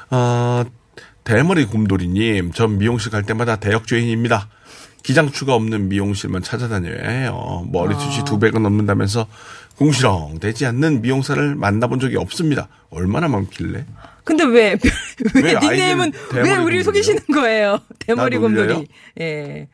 어, 0.10 0.64
대머리 1.24 1.66
곰돌이님, 1.66 2.54
전 2.54 2.80
미용실 2.80 3.12
갈 3.12 3.24
때마다 3.24 3.58
대역죄인입니다. 3.58 4.50
기장추가 5.04 5.56
없는 5.56 5.90
미용실만 5.90 6.44
찾아다녀야 6.44 7.08
해요. 7.10 7.68
머리숱이 7.72 8.26
두 8.26 8.40
배가 8.40 8.60
넘는다면서 8.60 9.28
궁시렁 9.78 10.40
되지 10.40 10.66
않는 10.66 11.02
미용사를 11.02 11.56
만나본 11.56 12.00
적이 12.00 12.18
없습니다. 12.18 12.68
얼마나 12.90 13.28
많길래? 13.30 13.86
근데 14.26 14.44
왜, 14.44 14.78
왜, 15.36 15.42
왜 15.42 15.60
닉네임은 15.60 16.12
왜 16.34 16.58
우리를? 16.58 16.84
속이시는 16.84 17.22
거예요? 17.34 17.80
대머리? 18.00 18.38
곰돌이. 18.38 18.88
예. 19.22 19.68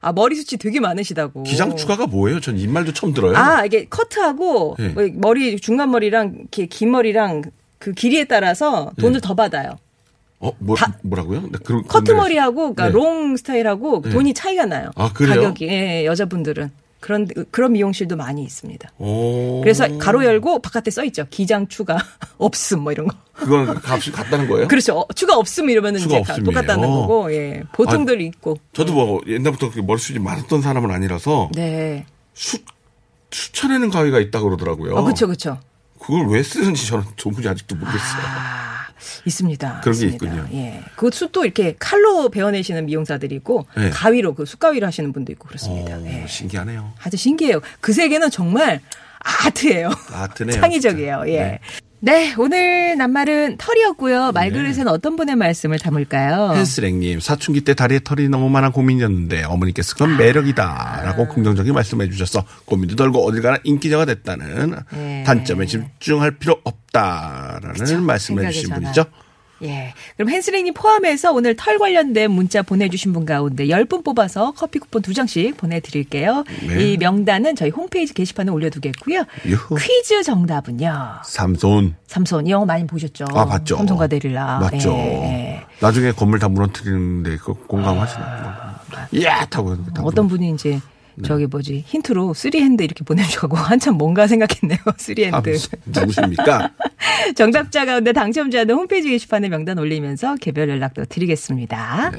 아, 0.00 0.12
머리숱이 0.12 0.58
되게 0.58 0.80
많으시다고. 0.80 1.44
기장추가가 1.44 2.06
뭐예요? 2.06 2.40
전이 2.40 2.66
말도 2.66 2.92
처음 2.92 3.14
들어요. 3.14 3.36
아, 3.36 3.64
이게 3.64 3.86
커트하고 3.88 4.76
예. 4.80 4.88
뭐 4.88 5.08
머리, 5.14 5.58
중간 5.58 5.90
머리랑 5.92 6.34
이렇게 6.40 6.66
긴 6.66 6.90
머리랑 6.90 7.44
그 7.78 7.92
길이에 7.92 8.24
따라서 8.24 8.92
돈을 8.98 9.20
더 9.20 9.34
받아요. 9.34 9.78
어, 10.42 10.52
뭐, 10.58 10.76
다- 10.76 10.92
뭐라고요? 11.02 11.40
네, 11.42 11.58
그런- 11.64 11.84
커트 11.86 12.04
그런 12.12 12.18
머리하고 12.18 12.74
그러니까 12.74 12.86
네. 12.86 12.90
long 12.90 13.36
스타일하고 13.36 14.02
네. 14.02 14.10
돈이 14.10 14.34
차이가 14.34 14.66
나요. 14.66 14.90
아, 14.96 15.10
그래요? 15.12 15.34
가격이 15.36 15.68
예, 15.68 16.04
여자분들은 16.04 16.70
그런 17.00 17.26
그런 17.50 17.72
미용실도 17.72 18.14
많이 18.16 18.44
있습니다. 18.44 18.90
오. 18.98 19.60
그래서 19.60 19.98
가로 19.98 20.24
열고 20.24 20.60
바깥에 20.60 20.90
써 20.92 21.02
있죠. 21.04 21.26
기장 21.30 21.66
추가 21.66 21.96
없음 22.38 22.80
뭐 22.80 22.92
이런 22.92 23.08
거. 23.08 23.16
그건 23.34 23.76
값이 23.84 24.12
같다는 24.12 24.46
거예요? 24.48 24.68
그렇죠. 24.68 24.98
어, 25.00 25.06
추가 25.14 25.36
없음 25.36 25.68
이러면은 25.70 25.98
추가 26.00 26.18
이제 26.18 26.24
다 26.24 26.32
없음이에요. 26.34 26.44
똑같다는 26.44 26.88
거고. 26.88 27.32
예. 27.34 27.62
보통들 27.72 28.20
있고. 28.20 28.58
저도 28.72 28.92
뭐 28.92 29.20
옛날부터 29.26 29.70
그렇게 29.70 29.84
머리숱이 29.84 30.18
많았던 30.20 30.62
사람은 30.62 30.90
아니라서 30.92 31.50
네. 31.54 32.06
수, 32.34 32.58
수천에는 33.32 33.90
가위가 33.90 34.20
있다고 34.20 34.44
그러더라고요. 34.46 34.94
어, 34.94 35.02
그렇죠. 35.02 35.26
그렇죠. 35.26 35.58
그걸 36.00 36.28
왜 36.28 36.42
쓰는지 36.42 36.86
저는 36.86 37.04
도무지 37.16 37.48
아직도 37.48 37.74
모르겠어요. 37.76 38.22
아, 38.24 38.71
있습니다. 39.24 39.80
그런 39.82 39.98
게 39.98 40.06
있습니다. 40.06 40.36
있군요. 40.36 40.48
예. 40.58 40.80
그 40.96 41.10
숯도 41.12 41.44
이렇게 41.44 41.74
칼로 41.78 42.28
베어내시는 42.28 42.86
미용사들이 42.86 43.34
있고 43.36 43.66
네. 43.76 43.90
가위로 43.90 44.34
그 44.34 44.46
숯가위로 44.46 44.86
하시는 44.86 45.12
분도 45.12 45.32
있고 45.32 45.48
그렇습니다. 45.48 45.96
어, 45.96 46.04
예. 46.06 46.26
신기하네요. 46.26 46.92
아주 47.02 47.16
신기해요. 47.16 47.60
그 47.80 47.92
세계는 47.92 48.30
정말 48.30 48.80
아트예요. 49.20 49.90
아트네요. 50.12 50.56
창의적이에요. 50.60 51.22
진짜. 51.24 51.32
예. 51.32 51.38
네. 51.42 51.60
네, 52.04 52.34
오늘 52.36 52.96
낱말은 52.98 53.58
털이었고요. 53.58 54.32
말그릇에는 54.32 54.88
어떤 54.88 55.14
분의 55.14 55.36
말씀을 55.36 55.78
담을까요? 55.78 56.52
헬스랭님 56.52 57.20
사춘기 57.20 57.60
때 57.60 57.74
다리에 57.74 58.00
털이 58.02 58.28
너무 58.28 58.48
많아 58.48 58.70
고민이었는데 58.70 59.44
어머니께서 59.44 59.94
그건 59.94 60.16
매력이다라고 60.16 61.28
긍정적인 61.28 61.72
말씀해 61.72 62.10
주셔서 62.10 62.44
고민도 62.64 62.96
덜고 62.96 63.24
어딜 63.24 63.40
가나 63.40 63.58
인기자가 63.62 64.04
됐다는 64.04 64.74
네. 64.90 65.22
단점에 65.24 65.66
집중할 65.66 66.38
필요 66.38 66.56
없다라는. 66.64 68.04
말씀을 68.04 68.46
해주신 68.46 68.70
전환. 68.70 68.82
분이죠. 68.82 69.04
예. 69.62 69.94
그럼 70.16 70.30
헨스랭님 70.30 70.74
포함해서 70.74 71.32
오늘 71.32 71.54
털 71.56 71.78
관련된 71.78 72.30
문자 72.30 72.62
보내주신 72.62 73.12
분 73.12 73.24
가운데 73.24 73.66
10분 73.66 74.04
뽑아서 74.04 74.52
커피 74.52 74.78
쿠폰 74.78 75.02
2장씩 75.02 75.56
보내드릴게요. 75.56 76.44
네. 76.66 76.82
이 76.92 76.96
명단은 76.96 77.56
저희 77.56 77.70
홈페이지 77.70 78.14
게시판에 78.14 78.50
올려두겠고요. 78.50 79.24
유후. 79.46 79.76
퀴즈 79.76 80.22
정답은요. 80.22 81.20
삼손 81.24 81.94
삼손, 82.06 82.46
이 82.46 82.50
영화 82.50 82.64
많이 82.66 82.86
보셨죠? 82.86 83.24
아 83.34 83.46
봤죠. 83.46 83.76
삼손과 83.76 84.06
데릴라. 84.06 84.58
맞죠. 84.58 84.90
예, 84.92 84.96
예. 84.98 85.62
나중에 85.80 86.12
건물 86.12 86.38
다 86.38 86.48
무너뜨리는데 86.48 87.36
그 87.38 87.54
공감하시나요? 87.54 88.72
야 89.22 89.44
타고 89.46 89.76
다 89.94 90.02
어떤 90.04 90.28
분이 90.28 90.50
이제 90.50 90.80
네. 91.16 91.26
저기 91.26 91.46
뭐지 91.46 91.84
힌트로 91.86 92.34
three 92.34 92.61
hand 92.61 92.82
이렇게 92.82 93.04
보내주고 93.04 93.56
한참 93.72 93.96
뭔가 93.96 94.26
생각했네요. 94.26 94.78
아, 94.86 94.92
three 94.96 95.27
hand. 95.27 95.58
누구십니까? 95.86 96.72
정답자 97.34 97.84
가운데 97.84 98.12
당첨자는 98.12 98.74
홈페이지 98.74 99.10
게시판에 99.10 99.48
명단 99.48 99.78
올리면서 99.78 100.36
개별 100.36 100.68
연락도 100.68 101.06
드리겠습니다. 101.06 102.10
네. 102.10 102.18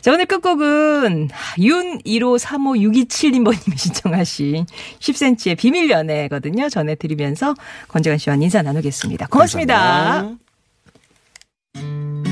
자, 0.00 0.12
오늘 0.12 0.26
끝곡은 0.26 1.28
윤15356227님번님이 1.58 3.78
신청하신 3.78 4.66
10cm의 4.98 5.56
비밀 5.56 5.88
연애거든요. 5.90 6.68
전해드리면서 6.68 7.54
권재관 7.88 8.18
씨와 8.18 8.36
인사 8.36 8.60
나누겠습니다. 8.62 9.28
고맙습니다. 9.28 10.36
감사합니다. 11.74 12.31